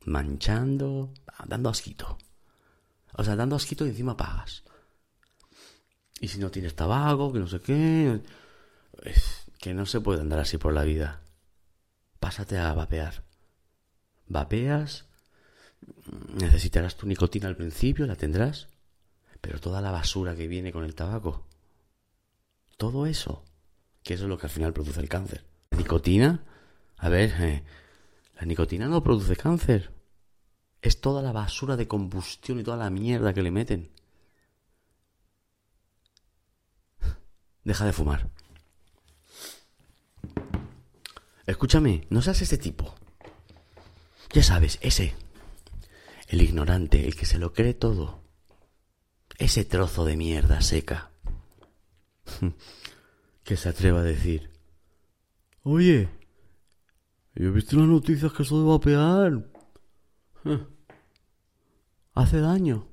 manchando, 0.05 1.13
dando 1.47 1.69
asquito. 1.69 2.17
O 3.13 3.23
sea, 3.23 3.35
dando 3.35 3.55
asquito 3.55 3.85
y 3.85 3.89
encima 3.89 4.17
pagas. 4.17 4.63
Y 6.21 6.27
si 6.27 6.39
no 6.39 6.51
tienes 6.51 6.75
tabaco, 6.75 7.33
que 7.33 7.39
no 7.39 7.47
sé 7.47 7.59
qué. 7.59 8.21
que 9.57 9.73
no 9.73 9.87
se 9.87 10.01
puede 10.01 10.21
andar 10.21 10.39
así 10.39 10.57
por 10.59 10.71
la 10.71 10.83
vida. 10.83 11.21
Pásate 12.19 12.59
a 12.59 12.73
vapear. 12.73 13.23
Vapeas. 14.27 15.05
Necesitarás 16.35 16.95
tu 16.95 17.07
nicotina 17.07 17.47
al 17.47 17.57
principio, 17.57 18.05
la 18.05 18.15
tendrás. 18.15 18.67
Pero 19.41 19.59
toda 19.59 19.81
la 19.81 19.89
basura 19.89 20.35
que 20.35 20.47
viene 20.47 20.71
con 20.71 20.85
el 20.85 20.93
tabaco. 20.93 21.47
Todo 22.77 23.07
eso. 23.07 23.43
Que 24.03 24.13
eso 24.13 24.25
es 24.25 24.29
lo 24.29 24.37
que 24.37 24.45
al 24.45 24.51
final 24.51 24.73
produce 24.73 24.99
el 24.99 25.09
cáncer. 25.09 25.43
Nicotina. 25.71 26.43
A 26.97 27.09
ver, 27.09 27.33
eh, 27.39 27.63
la 28.39 28.45
nicotina 28.45 28.87
no 28.87 29.01
produce 29.01 29.35
cáncer. 29.35 29.91
Es 30.83 31.01
toda 31.01 31.23
la 31.23 31.31
basura 31.31 31.75
de 31.77 31.87
combustión 31.87 32.59
y 32.59 32.63
toda 32.63 32.77
la 32.77 32.91
mierda 32.91 33.33
que 33.33 33.41
le 33.41 33.49
meten. 33.49 33.89
Deja 37.63 37.85
de 37.85 37.93
fumar. 37.93 38.29
Escúchame, 41.45 42.07
no 42.09 42.21
seas 42.21 42.41
ese 42.41 42.57
tipo. 42.57 42.95
Ya 44.33 44.43
sabes, 44.43 44.79
ese. 44.81 45.13
El 46.27 46.41
ignorante, 46.41 47.05
el 47.05 47.15
que 47.15 47.25
se 47.25 47.37
lo 47.37 47.53
cree 47.53 47.73
todo. 47.73 48.23
Ese 49.37 49.65
trozo 49.65 50.05
de 50.05 50.15
mierda 50.15 50.61
seca. 50.61 51.11
que 53.43 53.57
se 53.57 53.69
atreva 53.69 53.99
a 53.99 54.03
decir. 54.03 54.49
Oye, 55.63 56.09
Yo 57.35 57.47
he 57.47 57.51
visto 57.51 57.75
las 57.77 57.87
noticias 57.87 58.31
que 58.33 58.43
eso 58.43 58.61
de 58.61 58.69
vapear 58.69 59.51
hace 62.13 62.39
daño. 62.39 62.87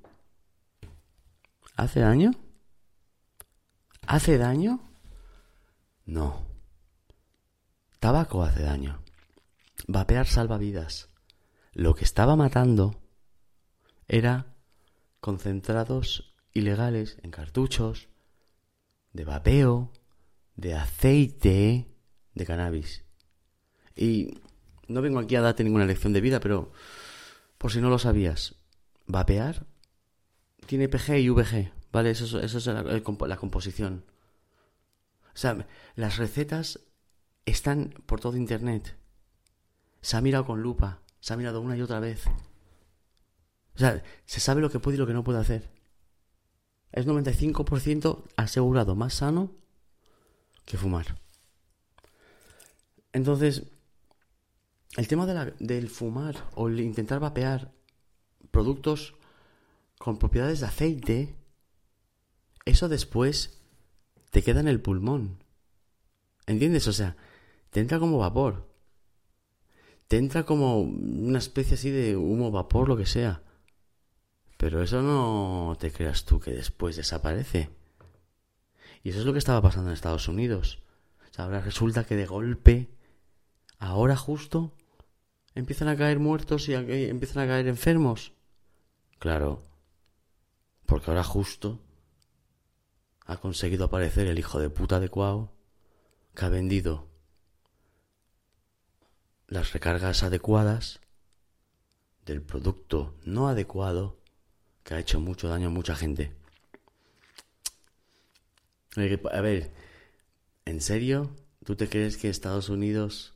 ¿Hace 1.77 2.01
daño? 2.01 2.33
¿Hace 4.09 4.39
daño? 4.39 4.81
No. 6.07 6.47
Tabaco 8.01 8.43
hace 8.43 8.63
daño. 8.63 9.03
Vapear 9.87 10.27
salva 10.27 10.57
vidas. 10.57 11.11
Lo 11.75 11.95
que 11.95 12.05
estaba 12.05 12.35
matando 12.35 13.03
era 14.07 14.55
concentrados 15.21 16.35
ilegales 16.55 17.19
en 17.23 17.31
cartuchos, 17.31 18.09
de 19.13 19.27
vapeo, 19.27 19.93
de 20.57 20.75
aceite 20.75 21.95
de 22.33 22.47
cannabis. 22.47 23.05
Y 23.95 24.41
no 24.87 25.03
vengo 25.03 25.19
aquí 25.19 25.37
a 25.37 25.43
darte 25.43 25.65
ninguna 25.65 25.85
lección 25.85 26.15
de 26.15 26.23
vida, 26.23 26.41
pero 26.41 26.73
por 27.59 27.73
si 27.73 27.83
no 27.83 27.91
lo 27.91 27.99
sabías, 27.99 28.55
vapear 29.07 29.67
tiene 30.65 30.89
PG 30.89 31.19
y 31.19 31.29
VG, 31.29 31.78
¿vale? 31.93 32.11
Eso, 32.11 32.41
es 32.41 32.67
la, 32.67 32.83
la 32.83 33.37
composición. 33.37 34.05
O 35.35 35.39
sea, 35.39 35.67
las 35.95 36.17
recetas 36.17 36.81
están 37.47 37.95
por 38.07 38.21
todo 38.21 38.37
Internet. 38.37 38.97
Se 40.01 40.17
ha 40.17 40.21
mirado 40.21 40.47
con 40.47 40.63
lupa, 40.63 41.01
se 41.21 41.33
ha 41.33 41.37
mirado 41.37 41.61
una 41.61 41.77
y 41.77 41.83
otra 41.83 42.01
vez. 42.01 42.27
O 43.75 43.79
sea, 43.79 44.03
se 44.27 44.41
sabe 44.41 44.61
lo 44.61 44.71
que 44.71 44.81
puede 44.81 44.97
y 44.97 44.99
lo 44.99 45.07
que 45.07 45.13
no 45.13 45.25
puede 45.25 45.39
hacer. 45.39 45.71
Es 46.91 47.07
95% 47.07 48.25
asegurado 48.37 48.97
más 48.97 49.15
sano 49.15 49.53
que 50.65 50.77
fumar. 50.77 51.21
Entonces, 53.13 53.65
el 54.97 55.07
tema 55.07 55.27
del 55.27 55.89
fumar 55.89 56.51
o 56.55 56.69
el 56.69 56.81
intentar 56.81 57.21
vapear 57.21 57.73
productos 58.51 59.15
con 59.99 60.19
propiedades 60.19 60.61
de 60.61 60.67
aceite, 60.67 61.38
eso 62.69 62.89
después 62.89 63.61
te 64.31 64.43
queda 64.43 64.61
en 64.61 64.69
el 64.69 64.81
pulmón. 64.81 65.43
¿Entiendes? 66.47 66.87
O 66.87 66.93
sea, 66.93 67.17
te 67.71 67.81
entra 67.81 67.99
como 67.99 68.19
vapor. 68.19 68.69
Te 70.07 70.17
entra 70.17 70.45
como 70.45 70.81
una 70.81 71.39
especie 71.39 71.75
así 71.75 71.91
de 71.91 72.17
humo, 72.17 72.51
vapor, 72.51 72.89
lo 72.89 72.97
que 72.97 73.07
sea. 73.07 73.43
Pero 74.57 74.83
eso 74.83 75.03
no 75.03 75.77
te 75.79 75.93
creas 75.93 76.25
tú 76.25 76.41
que 76.41 76.51
después 76.51 76.97
desaparece. 76.97 77.71
Y 79.03 79.11
eso 79.11 79.21
es 79.21 79.27
lo 79.27 79.33
que 79.33 79.39
estaba 79.39 79.63
pasando 79.63 79.91
en 79.91 79.95
Estados 79.95 80.29
Unidos. 80.29 80.83
O 81.31 81.35
sea, 81.35 81.45
ahora 81.45 81.61
resulta 81.61 82.05
que 82.05 82.17
de 82.17 82.27
golpe, 82.27 82.89
ahora 83.79 84.17
justo, 84.17 84.75
empiezan 85.55 85.89
a 85.89 85.97
caer 85.97 86.19
muertos 86.19 86.69
y 86.69 86.75
empiezan 86.75 87.45
a 87.45 87.47
caer 87.47 87.69
enfermos. 87.69 88.33
Claro, 89.19 89.63
porque 90.87 91.11
ahora 91.11 91.25
justo 91.25 91.81
ha 93.29 93.37
conseguido 93.37 93.85
aparecer 93.85 94.27
el 94.27 94.39
hijo 94.39 94.59
de 94.59 94.71
puta 94.71 94.97
adecuado 94.97 95.53
que 96.35 96.47
ha 96.47 96.49
vendido 96.49 97.07
las 99.47 99.73
recargas 99.75 100.23
adecuadas 100.23 101.01
del 102.25 102.41
producto 102.43 103.15
no 103.25 103.49
adecuado 103.49 104.19
que 104.83 104.95
ha 104.95 104.99
hecho 104.99 105.21
mucho 105.21 105.49
daño 105.49 105.69
a 105.69 105.71
mucha 105.71 105.95
gente. 105.95 106.33
A 108.97 109.41
ver, 109.43 109.73
¿en 110.65 110.81
serio? 110.81 111.37
¿Tú 111.65 111.77
te 111.77 111.89
crees 111.89 112.17
que 112.17 112.31
Estados 112.31 112.71
Unidos 112.71 113.35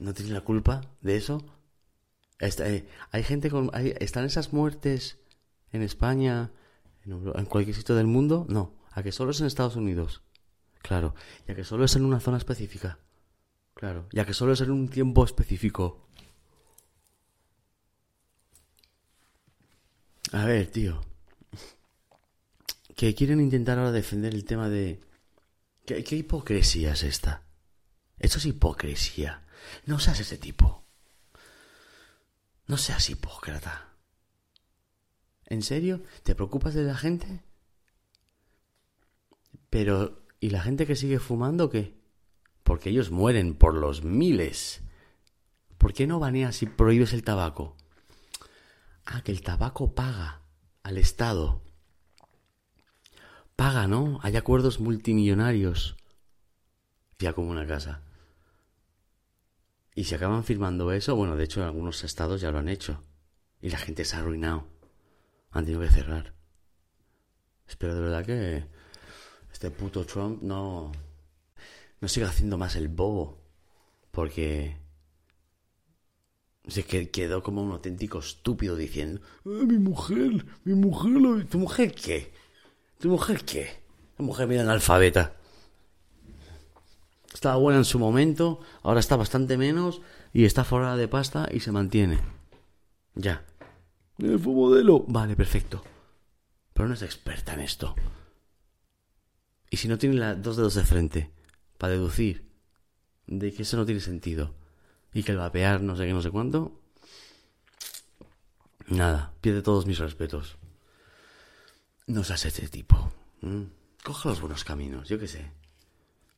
no 0.00 0.12
tiene 0.12 0.32
la 0.32 0.40
culpa 0.40 0.80
de 1.02 1.16
eso? 1.16 1.44
Eh, 2.40 2.88
hay 3.12 3.22
gente 3.22 3.48
con... 3.48 3.70
¿Están 3.74 4.24
esas 4.24 4.52
muertes 4.52 5.18
en 5.70 5.82
España, 5.82 6.50
en, 7.04 7.46
cualquier 7.46 7.76
sitio 7.76 7.94
del 7.94 8.06
mundo? 8.06 8.46
No, 8.48 8.74
a 8.92 9.02
que 9.02 9.12
solo 9.12 9.32
es 9.32 9.40
en 9.40 9.46
Estados 9.46 9.76
Unidos. 9.76 10.22
Claro, 10.82 11.14
y 11.46 11.52
a 11.52 11.54
que 11.54 11.64
solo 11.64 11.84
es 11.84 11.96
en 11.96 12.04
una 12.04 12.20
zona 12.20 12.38
específica. 12.38 12.98
Claro, 13.74 14.06
ya 14.12 14.24
que 14.24 14.34
solo 14.34 14.52
es 14.52 14.60
en 14.60 14.70
un 14.70 14.88
tiempo 14.88 15.24
específico. 15.24 16.06
A 20.32 20.46
ver, 20.46 20.66
tío. 20.70 21.00
Que 22.96 23.14
quieren 23.14 23.40
intentar 23.40 23.78
ahora 23.78 23.92
defender 23.92 24.34
el 24.34 24.44
tema 24.44 24.68
de... 24.68 25.00
¿Qué, 25.84 26.16
hipocresía 26.16 26.92
es 26.92 27.02
esta? 27.02 27.42
Esto 28.18 28.38
es 28.38 28.46
hipocresía. 28.46 29.44
No 29.84 29.98
seas 29.98 30.20
ese 30.20 30.38
tipo. 30.38 30.84
No 32.66 32.78
seas 32.78 33.10
hipócrata. 33.10 33.91
¿En 35.52 35.60
serio? 35.60 36.00
¿Te 36.22 36.34
preocupas 36.34 36.72
de 36.72 36.82
la 36.82 36.96
gente? 36.96 37.44
Pero, 39.68 40.24
¿y 40.40 40.48
la 40.48 40.62
gente 40.62 40.86
que 40.86 40.96
sigue 40.96 41.18
fumando 41.18 41.68
qué? 41.68 41.94
Porque 42.62 42.88
ellos 42.88 43.10
mueren 43.10 43.54
por 43.54 43.74
los 43.74 44.02
miles. 44.02 44.80
¿Por 45.76 45.92
qué 45.92 46.06
no 46.06 46.18
baneas 46.18 46.62
y 46.62 46.66
prohíbes 46.66 47.12
el 47.12 47.22
tabaco? 47.22 47.76
Ah, 49.04 49.20
que 49.22 49.30
el 49.30 49.42
tabaco 49.42 49.94
paga 49.94 50.40
al 50.84 50.96
Estado. 50.96 51.60
Paga, 53.54 53.86
¿no? 53.86 54.20
Hay 54.22 54.38
acuerdos 54.38 54.80
multimillonarios. 54.80 55.98
Ya 57.18 57.34
como 57.34 57.50
una 57.50 57.66
casa. 57.66 58.00
Y 59.94 60.04
si 60.04 60.14
acaban 60.14 60.44
firmando 60.44 60.92
eso, 60.92 61.14
bueno, 61.14 61.36
de 61.36 61.44
hecho 61.44 61.62
algunos 61.62 62.04
estados 62.04 62.40
ya 62.40 62.50
lo 62.50 62.58
han 62.58 62.70
hecho. 62.70 63.04
Y 63.60 63.68
la 63.68 63.76
gente 63.76 64.06
se 64.06 64.16
ha 64.16 64.20
arruinado. 64.20 64.71
Han 65.52 65.64
tenido 65.64 65.82
que 65.82 65.90
cerrar. 65.90 66.34
Espero 67.68 67.94
de 67.94 68.00
verdad 68.00 68.24
que 68.24 68.64
este 69.52 69.70
puto 69.70 70.04
Trump 70.04 70.42
no, 70.42 70.92
no 72.00 72.08
siga 72.08 72.28
haciendo 72.28 72.58
más 72.58 72.76
el 72.76 72.88
bobo. 72.88 73.38
Porque 74.10 74.76
se 76.68 76.84
quedó 76.84 77.42
como 77.42 77.62
un 77.62 77.72
auténtico 77.72 78.18
estúpido 78.18 78.76
diciendo, 78.76 79.20
eh, 79.44 79.64
mi 79.66 79.78
mujer, 79.78 80.46
mi 80.64 80.74
mujer, 80.74 81.46
¿tu 81.46 81.58
mujer 81.58 81.94
qué? 81.94 82.32
¿Tu 82.98 83.08
mujer 83.08 83.44
qué? 83.44 83.82
La 84.18 84.24
mujer 84.24 84.46
medio 84.46 84.62
analfabeta. 84.62 85.34
Estaba 87.32 87.56
buena 87.56 87.78
en 87.78 87.84
su 87.84 87.98
momento, 87.98 88.60
ahora 88.82 89.00
está 89.00 89.16
bastante 89.16 89.56
menos 89.56 90.02
y 90.32 90.44
está 90.44 90.64
fuera 90.64 90.96
de 90.96 91.08
pasta 91.08 91.48
y 91.50 91.60
se 91.60 91.72
mantiene. 91.72 92.20
Ya. 93.14 93.44
¿El 94.18 94.38
fue 94.38 94.52
modelo? 94.52 95.04
Vale, 95.08 95.36
perfecto. 95.36 95.82
Pero 96.72 96.88
no 96.88 96.94
es 96.94 97.02
experta 97.02 97.54
en 97.54 97.60
esto. 97.60 97.94
Y 99.70 99.78
si 99.78 99.88
no 99.88 99.98
tiene 99.98 100.16
las 100.16 100.40
dos 100.42 100.56
dedos 100.56 100.74
de 100.74 100.84
frente 100.84 101.30
para 101.78 101.94
deducir 101.94 102.50
de 103.26 103.52
que 103.52 103.62
eso 103.62 103.76
no 103.76 103.86
tiene 103.86 104.00
sentido 104.00 104.54
y 105.14 105.22
que 105.22 105.32
el 105.32 105.38
vapear 105.38 105.82
no 105.82 105.96
sé 105.96 106.06
qué, 106.06 106.12
no 106.12 106.22
sé 106.22 106.30
cuánto. 106.30 106.80
Nada, 108.88 109.32
pierde 109.40 109.62
todos 109.62 109.86
mis 109.86 109.98
respetos. 109.98 110.56
No 112.06 112.24
seas 112.24 112.44
ese 112.44 112.68
tipo. 112.68 113.12
Coge 114.02 114.28
los 114.28 114.40
buenos 114.40 114.64
caminos, 114.64 115.08
yo 115.08 115.18
qué 115.18 115.28
sé. 115.28 115.50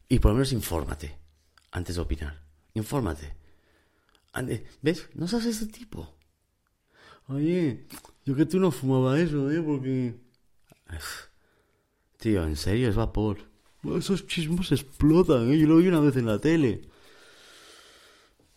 Y 0.08 0.18
por 0.18 0.30
lo 0.30 0.36
menos 0.36 0.52
infórmate 0.52 1.18
antes 1.70 1.96
de 1.96 2.02
opinar. 2.02 2.42
Infórmate. 2.74 3.34
¿Ves? 4.82 5.08
No 5.14 5.26
seas 5.26 5.46
ese 5.46 5.66
tipo. 5.66 6.14
Oye, 7.28 7.86
yo 8.24 8.34
que 8.34 8.46
tú 8.46 8.58
no 8.58 8.70
fumaba 8.70 9.18
eso, 9.18 9.50
¿eh? 9.50 9.62
Porque... 9.62 10.14
Tío, 12.18 12.44
en 12.44 12.56
serio, 12.56 12.88
es 12.88 12.96
vapor. 12.96 13.38
Esos 13.96 14.26
chismos 14.26 14.72
explotan, 14.72 15.52
¿eh? 15.52 15.58
Yo 15.58 15.66
lo 15.66 15.76
vi 15.76 15.88
una 15.88 16.00
vez 16.00 16.16
en 16.16 16.26
la 16.26 16.38
tele. 16.38 16.88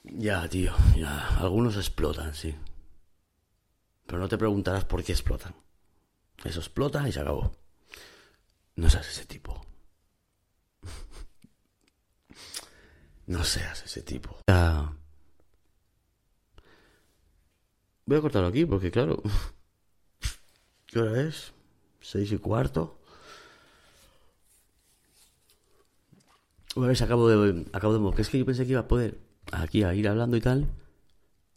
Ya, 0.04 0.48
tío, 0.48 0.74
ya. 0.96 1.38
Algunos 1.40 1.76
explotan, 1.76 2.34
sí. 2.34 2.56
Pero 4.06 4.20
no 4.20 4.30
te 4.30 4.38
preguntarás 4.38 4.86
por 4.86 5.04
qué 5.04 5.12
explotan. 5.12 5.54
Eso 6.44 6.60
explota 6.60 7.08
y 7.08 7.12
se 7.12 7.20
acabó. 7.20 7.52
No 8.76 8.90
seas 8.90 9.10
ese 9.10 9.26
tipo. 9.26 9.66
no 13.26 13.44
seas 13.44 13.84
ese 13.84 14.02
tipo. 14.02 14.38
Ya. 14.48 14.94
Voy 18.08 18.18
a 18.18 18.22
cortarlo 18.22 18.48
aquí 18.48 18.66
porque, 18.66 18.90
claro. 18.90 19.22
¿Qué 20.88 21.00
hora 21.00 21.22
es? 21.22 21.52
Seis 22.00 22.32
y 22.32 22.38
cuarto. 22.38 22.98
A 26.78 26.80
ver 26.80 26.96
si 26.96 27.04
acabo 27.04 27.28
de. 27.28 27.66
Acabo 27.74 28.12
de. 28.12 28.22
Es 28.22 28.30
que 28.30 28.40
yo 28.40 28.46
pensé 28.46 28.66
que 28.66 28.72
iba 28.72 28.82
a 28.82 28.88
poder 28.88 29.20
aquí 29.52 29.84
a 29.84 29.94
ir 29.94 30.08
hablando 30.08 30.38
y 30.38 30.42
tal, 30.42 30.68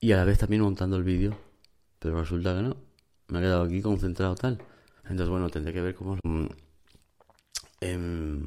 y 0.00 0.10
a 0.10 0.16
la 0.16 0.24
vez 0.24 0.38
también 0.38 0.62
montando 0.62 0.96
el 0.96 1.04
vídeo. 1.04 1.38
Pero 2.00 2.20
resulta 2.20 2.56
que 2.56 2.62
no. 2.62 2.76
Me 3.28 3.38
he 3.38 3.42
quedado 3.42 3.62
aquí 3.62 3.80
concentrado 3.80 4.34
tal. 4.34 4.58
Entonces, 5.04 5.28
bueno, 5.28 5.50
tendré 5.50 5.72
que 5.72 5.80
ver 5.80 5.94
cómo... 5.94 6.18
Em, 7.80 8.44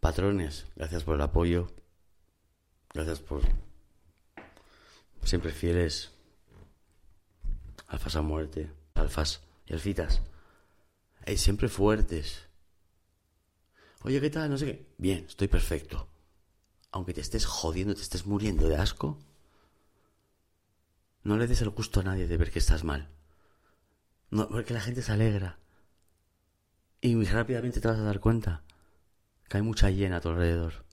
patrones, 0.00 0.66
gracias 0.76 1.04
por 1.04 1.16
el 1.16 1.20
apoyo. 1.20 1.68
Gracias 2.94 3.20
por 3.20 3.42
siempre 5.24 5.52
fieles. 5.52 6.17
Alfas 7.88 8.16
a 8.16 8.22
muerte. 8.22 8.70
Alfas 8.94 9.42
y 9.66 9.72
alfitas. 9.72 10.22
Ey, 11.24 11.36
siempre 11.36 11.68
fuertes. 11.68 12.46
Oye, 14.02 14.20
¿qué 14.20 14.30
tal? 14.30 14.50
No 14.50 14.58
sé 14.58 14.66
qué. 14.66 14.86
Bien, 14.98 15.24
estoy 15.26 15.48
perfecto. 15.48 16.08
Aunque 16.92 17.12
te 17.12 17.20
estés 17.20 17.44
jodiendo, 17.44 17.94
te 17.94 18.02
estés 18.02 18.26
muriendo 18.26 18.68
de 18.68 18.76
asco, 18.76 19.18
no 21.24 21.36
le 21.36 21.46
des 21.46 21.60
el 21.62 21.70
gusto 21.70 22.00
a 22.00 22.04
nadie 22.04 22.26
de 22.26 22.36
ver 22.36 22.50
que 22.50 22.58
estás 22.58 22.84
mal. 22.84 23.10
No, 24.30 24.48
porque 24.48 24.72
la 24.72 24.80
gente 24.80 25.02
se 25.02 25.12
alegra. 25.12 25.58
Y 27.00 27.22
rápidamente 27.24 27.80
te 27.80 27.88
vas 27.88 27.98
a 27.98 28.02
dar 28.02 28.20
cuenta 28.20 28.62
que 29.48 29.56
hay 29.58 29.62
mucha 29.62 29.90
hiena 29.90 30.16
a 30.16 30.20
tu 30.20 30.28
alrededor. 30.30 30.84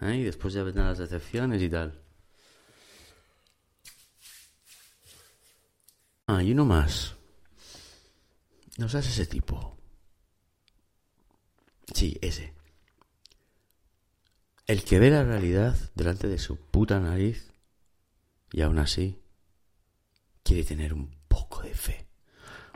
¿Eh? 0.00 0.16
Y 0.16 0.22
después 0.24 0.54
ya 0.54 0.62
vendrán 0.62 0.86
las 0.86 0.98
decepciones 0.98 1.60
y 1.62 1.68
tal. 1.68 2.03
Ah, 6.26 6.42
y 6.42 6.52
uno 6.52 6.64
más. 6.64 7.16
No 8.78 8.88
seas 8.88 9.06
ese 9.06 9.26
tipo. 9.26 9.76
Sí, 11.92 12.18
ese. 12.22 12.54
El 14.66 14.82
que 14.84 14.98
ve 14.98 15.10
la 15.10 15.22
realidad 15.22 15.76
delante 15.94 16.26
de 16.26 16.38
su 16.38 16.56
puta 16.56 16.98
nariz 16.98 17.52
y 18.50 18.62
aún 18.62 18.78
así 18.78 19.20
quiere 20.42 20.64
tener 20.64 20.94
un 20.94 21.14
poco 21.28 21.62
de 21.62 21.74
fe, 21.74 22.08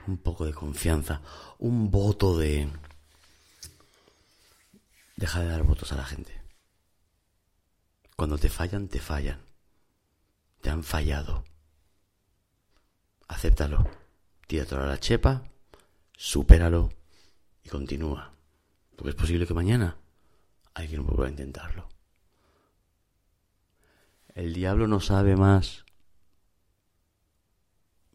un 0.06 0.18
poco 0.18 0.44
de 0.44 0.52
confianza, 0.52 1.22
un 1.58 1.90
voto 1.90 2.36
de... 2.36 2.68
Deja 5.16 5.40
de 5.40 5.48
dar 5.48 5.62
votos 5.62 5.90
a 5.92 5.96
la 5.96 6.04
gente. 6.04 6.40
Cuando 8.16 8.36
te 8.36 8.50
fallan, 8.50 8.88
te 8.88 9.00
fallan. 9.00 9.40
Te 10.60 10.70
han 10.70 10.84
fallado. 10.84 11.44
Acéptalo. 13.28 13.88
Tíratelo 14.46 14.82
a 14.82 14.86
la 14.86 14.98
chepa, 14.98 15.44
supéralo 16.16 16.88
y 17.62 17.68
continúa. 17.68 18.32
Porque 18.96 19.10
es 19.10 19.14
posible 19.14 19.46
que 19.46 19.54
mañana 19.54 19.96
alguien 20.74 21.04
vuelva 21.04 21.26
a 21.26 21.30
intentarlo. 21.30 21.88
El 24.34 24.54
diablo 24.54 24.86
no 24.86 25.00
sabe 25.00 25.36
más 25.36 25.84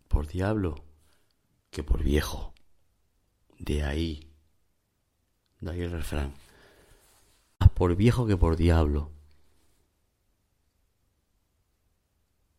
por 0.07 0.27
diablo 0.27 0.83
que 1.69 1.83
por 1.83 2.01
viejo. 2.01 2.53
De 3.59 3.83
ahí, 3.83 4.27
de 5.59 5.71
ahí 5.71 5.81
el 5.81 5.91
refrán. 5.91 6.33
Más 7.59 7.69
por 7.71 7.95
viejo 7.95 8.25
que 8.25 8.37
por 8.37 8.55
diablo. 8.55 9.11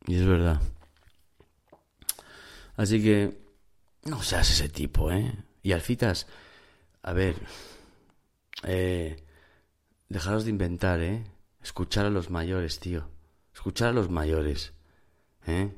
Y 0.06 0.16
es 0.16 0.26
verdad. 0.26 0.60
Así 2.76 3.02
que 3.02 3.38
no 4.04 4.22
seas 4.22 4.50
ese 4.50 4.68
tipo, 4.68 5.10
¿eh? 5.10 5.44
Y 5.62 5.72
alfitas, 5.72 6.26
a 7.02 7.12
ver, 7.12 7.36
eh, 8.64 9.16
dejaros 10.08 10.44
de 10.44 10.50
inventar, 10.50 11.00
¿eh? 11.00 11.24
Escuchar 11.62 12.06
a 12.06 12.10
los 12.10 12.30
mayores, 12.30 12.80
tío. 12.80 13.08
Escuchar 13.52 13.88
a 13.88 13.92
los 13.92 14.10
mayores, 14.10 14.74
¿eh? 15.46 15.72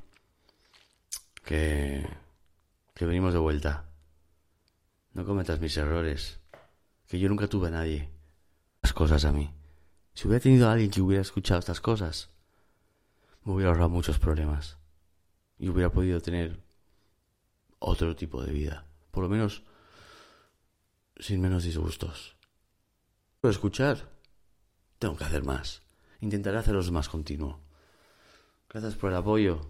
Que, 1.44 2.06
que 2.94 3.06
venimos 3.06 3.32
de 3.32 3.38
vuelta. 3.38 3.84
No 5.12 5.24
cometas 5.24 5.60
mis 5.60 5.76
errores. 5.76 6.40
Que 7.06 7.18
yo 7.18 7.28
nunca 7.28 7.46
tuve 7.46 7.68
a 7.68 7.70
nadie. 7.70 8.10
Las 8.82 8.92
cosas 8.92 9.24
a 9.24 9.32
mí. 9.32 9.52
Si 10.14 10.26
hubiera 10.26 10.42
tenido 10.42 10.68
a 10.68 10.72
alguien 10.72 10.90
que 10.90 11.00
hubiera 11.00 11.22
escuchado 11.22 11.60
estas 11.60 11.80
cosas, 11.80 12.30
me 13.44 13.52
hubiera 13.52 13.70
ahorrado 13.70 13.90
muchos 13.90 14.18
problemas. 14.18 14.78
Y 15.58 15.68
hubiera 15.68 15.90
podido 15.90 16.20
tener 16.20 16.65
otro 17.78 18.16
tipo 18.16 18.42
de 18.42 18.52
vida. 18.52 18.86
Por 19.10 19.24
lo 19.24 19.28
menos 19.28 19.62
sin 21.18 21.40
menos 21.40 21.64
disgustos. 21.64 22.36
Pero 23.40 23.50
escuchar, 23.50 24.10
tengo 24.98 25.16
que 25.16 25.24
hacer 25.24 25.44
más. 25.44 25.82
Intentaré 26.20 26.58
hacerlos 26.58 26.90
más 26.90 27.08
continuo. 27.08 27.60
Gracias 28.68 28.94
por 28.94 29.10
el 29.10 29.16
apoyo. 29.16 29.60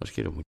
Os 0.00 0.12
quiero 0.12 0.32
mucho. 0.32 0.47